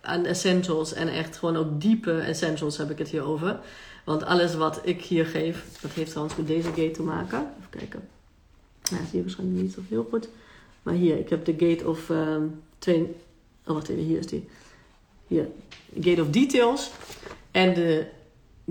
aan 0.00 0.24
essentials. 0.24 0.92
En 0.92 1.08
echt 1.08 1.36
gewoon 1.36 1.56
ook 1.56 1.80
diepe 1.80 2.18
essentials 2.18 2.76
heb 2.76 2.90
ik 2.90 2.98
het 2.98 3.08
hier 3.08 3.24
over. 3.24 3.60
Want 4.04 4.24
alles 4.24 4.54
wat 4.54 4.80
ik 4.82 5.02
hier 5.02 5.26
geef, 5.26 5.64
dat 5.80 5.90
heeft 5.90 6.10
trouwens 6.10 6.36
met 6.36 6.46
deze 6.46 6.68
gate 6.68 6.90
te 6.90 7.02
maken. 7.02 7.38
Even 7.38 7.70
kijken. 7.70 8.08
Nou, 8.90 9.02
zie 9.04 9.16
je 9.16 9.22
waarschijnlijk 9.22 9.62
niet 9.62 9.72
zo 9.72 9.80
heel 9.88 10.06
goed. 10.10 10.28
Maar 10.82 10.94
hier, 10.94 11.18
ik 11.18 11.28
heb 11.28 11.44
de 11.44 11.54
gate 11.58 11.88
of 11.88 12.08
um, 12.08 12.62
twee... 12.78 13.16
Oh, 13.66 13.74
wacht 13.74 13.88
even, 13.88 14.02
hier 14.02 14.18
is 14.18 14.26
die. 14.26 14.48
Hier, 15.26 15.48
gate 16.00 16.22
of 16.22 16.30
details. 16.30 16.90
En 17.50 17.74
de 17.74 18.06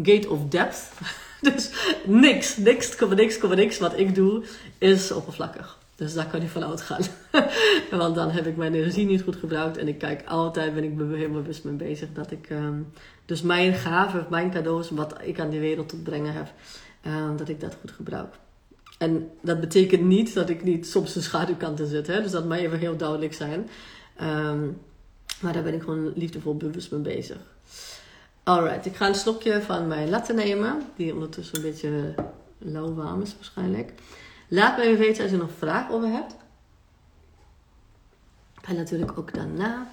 gate 0.03 0.29
of 0.29 0.47
depth. 0.49 0.91
dus 1.53 1.69
niks, 2.06 2.58
niks, 2.58 2.97
niks, 2.99 3.39
niks 3.41 3.79
wat 3.79 3.99
ik 3.99 4.15
doe 4.15 4.43
is 4.77 5.12
oppervlakkig. 5.12 5.77
Dus 5.95 6.13
daar 6.13 6.27
kan 6.27 6.41
je 6.41 6.47
van 6.47 6.63
uitgaan. 6.63 7.01
Want 7.91 8.15
dan 8.15 8.32
heb 8.32 8.47
ik 8.47 8.58
mijn 8.58 8.73
energie 8.73 9.06
niet 9.06 9.21
goed 9.21 9.36
gebruikt. 9.36 9.77
En 9.77 9.88
ik 9.88 9.97
kijk 9.97 10.23
altijd, 10.25 10.73
ben 10.73 10.84
ik 10.84 10.97
helemaal 10.97 11.41
bewust 11.41 11.63
mee 11.63 11.73
bezig. 11.73 12.08
Dat 12.13 12.32
ik 12.32 12.49
um, 12.49 12.91
dus 13.25 13.41
mijn 13.41 13.73
gaven, 13.73 14.25
mijn 14.29 14.51
cadeaus, 14.51 14.89
wat 14.89 15.15
ik 15.21 15.39
aan 15.39 15.49
die 15.49 15.60
wereld 15.60 15.89
te 15.89 15.95
brengen 15.95 16.34
heb. 16.34 16.51
Um, 17.08 17.38
dat 17.38 17.49
ik 17.49 17.60
dat 17.60 17.77
goed 17.82 17.91
gebruik. 17.91 18.34
En 18.97 19.29
dat 19.41 19.60
betekent 19.60 20.03
niet 20.03 20.34
dat 20.34 20.49
ik 20.49 20.63
niet 20.63 20.88
soms 20.88 21.13
de 21.13 21.21
schaduwkanten 21.21 21.88
zit. 21.88 22.08
Hè? 22.08 22.21
Dus 22.21 22.32
dat 22.32 22.45
mag 22.45 22.58
even 22.58 22.79
heel 22.79 22.97
duidelijk 22.97 23.34
zijn. 23.34 23.69
Um, 24.21 24.77
maar 25.41 25.53
daar 25.53 25.63
ben 25.63 25.73
ik 25.73 25.82
gewoon 25.82 26.12
liefdevol 26.15 26.58
bewust 26.58 26.91
mee 26.91 27.01
bezig. 27.01 27.38
Alright, 28.43 28.86
ik 28.86 28.95
ga 28.95 29.08
een 29.08 29.15
slokje 29.15 29.62
van 29.62 29.88
mijn 29.88 30.10
latte 30.10 30.34
nemen. 30.34 30.82
Die 30.95 31.13
ondertussen 31.13 31.56
een 31.56 31.62
beetje 31.62 32.13
lauw 32.58 32.93
warm 32.93 33.21
is 33.21 33.36
waarschijnlijk. 33.36 33.93
Laat 34.47 34.77
mij 34.77 34.97
weten 34.97 35.23
als 35.23 35.32
je 35.32 35.38
nog 35.38 35.51
vragen 35.58 35.95
over 35.95 36.10
hebt. 36.10 36.36
En 38.62 38.75
natuurlijk 38.75 39.17
ook 39.17 39.34
daarna. 39.34 39.88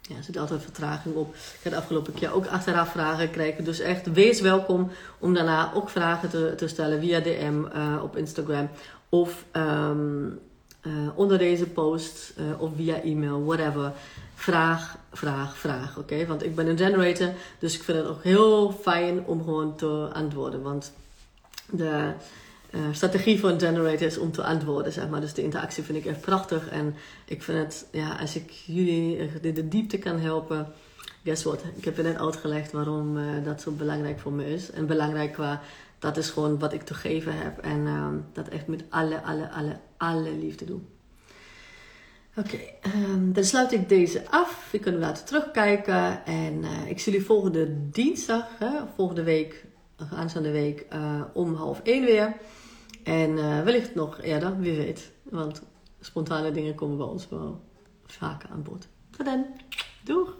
Ja, 0.00 0.16
er 0.16 0.22
zit 0.22 0.36
altijd 0.36 0.62
vertraging 0.62 1.14
op. 1.14 1.34
Ik 1.34 1.60
heb 1.62 1.72
de 1.72 1.78
afgelopen 1.78 2.14
keer 2.14 2.32
ook 2.32 2.46
achteraf 2.46 2.90
vragen 2.90 3.26
gekregen. 3.26 3.64
Dus 3.64 3.80
echt, 3.80 4.12
wees 4.12 4.40
welkom 4.40 4.90
om 5.18 5.34
daarna 5.34 5.72
ook 5.74 5.88
vragen 5.88 6.30
te, 6.30 6.54
te 6.56 6.68
stellen 6.68 7.00
via 7.00 7.20
DM 7.20 7.64
eh, 7.64 8.02
op 8.02 8.16
Instagram. 8.16 8.70
Of 9.08 9.44
ehm, 9.50 10.28
uh, 10.82 10.92
onder 11.14 11.38
deze 11.38 11.66
post 11.66 12.32
uh, 12.38 12.60
of 12.60 12.70
via 12.76 13.02
e-mail, 13.02 13.44
whatever. 13.44 13.92
Vraag, 14.34 14.98
vraag, 15.12 15.58
vraag. 15.58 15.98
Oké? 15.98 16.26
Want 16.26 16.44
ik 16.44 16.54
ben 16.54 16.66
een 16.66 16.78
generator, 16.78 17.32
dus 17.58 17.74
ik 17.74 17.82
vind 17.82 17.98
het 17.98 18.06
ook 18.06 18.22
heel 18.22 18.72
fijn 18.72 19.24
om 19.26 19.44
gewoon 19.44 19.76
te 19.76 20.08
antwoorden. 20.12 20.62
Want 20.62 20.92
de 21.70 22.12
uh, 22.70 22.80
strategie 22.92 23.40
van 23.40 23.50
een 23.50 23.60
generator 23.60 24.06
is 24.06 24.18
om 24.18 24.32
te 24.32 24.42
antwoorden, 24.42 24.92
zeg 24.92 25.08
maar. 25.08 25.20
Dus 25.20 25.34
de 25.34 25.42
interactie 25.42 25.82
vind 25.82 25.98
ik 25.98 26.06
echt 26.06 26.20
prachtig. 26.20 26.68
En 26.68 26.94
ik 27.24 27.42
vind 27.42 27.58
het, 27.58 27.86
ja, 27.92 28.16
als 28.20 28.36
ik 28.36 28.50
jullie 28.50 29.16
in 29.40 29.54
de 29.54 29.68
diepte 29.68 29.98
kan 29.98 30.18
helpen. 30.18 30.66
Guess 31.24 31.42
what? 31.42 31.64
Ik 31.76 31.84
heb 31.84 31.96
je 31.96 32.02
net 32.02 32.18
uitgelegd 32.18 32.72
waarom 32.72 33.18
dat 33.44 33.60
zo 33.60 33.70
belangrijk 33.70 34.20
voor 34.20 34.32
me 34.32 34.52
is. 34.52 34.70
En 34.70 34.86
belangrijk 34.86 35.32
qua, 35.32 35.60
dat 36.00 36.16
is 36.16 36.30
gewoon 36.30 36.58
wat 36.58 36.72
ik 36.72 36.82
te 36.82 36.94
geven 36.94 37.36
heb. 37.36 37.58
En 37.58 37.78
uh, 37.78 38.06
dat 38.32 38.48
echt 38.48 38.66
met 38.66 38.84
alle, 38.88 39.22
alle, 39.22 39.50
alle, 39.50 39.76
alle 40.00 40.32
liefde 40.32 40.64
doen. 40.64 40.88
Oké, 42.36 42.58
um, 42.96 43.32
dan 43.32 43.44
sluit 43.44 43.72
ik 43.72 43.88
deze 43.88 44.30
af. 44.30 44.68
We 44.72 44.78
kunnen 44.78 45.00
laten 45.00 45.24
terugkijken. 45.24 46.24
En 46.24 46.62
uh, 46.62 46.88
ik 46.88 47.00
zie 47.00 47.12
jullie 47.12 47.26
volgende 47.26 47.90
dinsdag, 47.90 48.58
hè, 48.58 48.70
volgende 48.94 49.22
week, 49.22 49.64
aanstaande 50.14 50.50
week, 50.50 50.86
om 51.32 51.54
half 51.54 51.80
één 51.82 52.04
weer. 52.04 52.36
En 53.02 53.30
uh, 53.30 53.62
wellicht 53.62 53.94
nog 53.94 54.20
eerder, 54.20 54.58
wie 54.58 54.76
weet. 54.76 55.12
Want 55.22 55.62
spontane 56.00 56.50
dingen 56.50 56.74
komen 56.74 56.96
bij 56.96 57.06
ons 57.06 57.28
wel 57.28 57.64
vaker 58.06 58.48
aan 58.50 58.62
bod. 58.62 58.88
Tot 59.10 59.26
dan. 59.26 59.46
Doeg! 60.04 60.39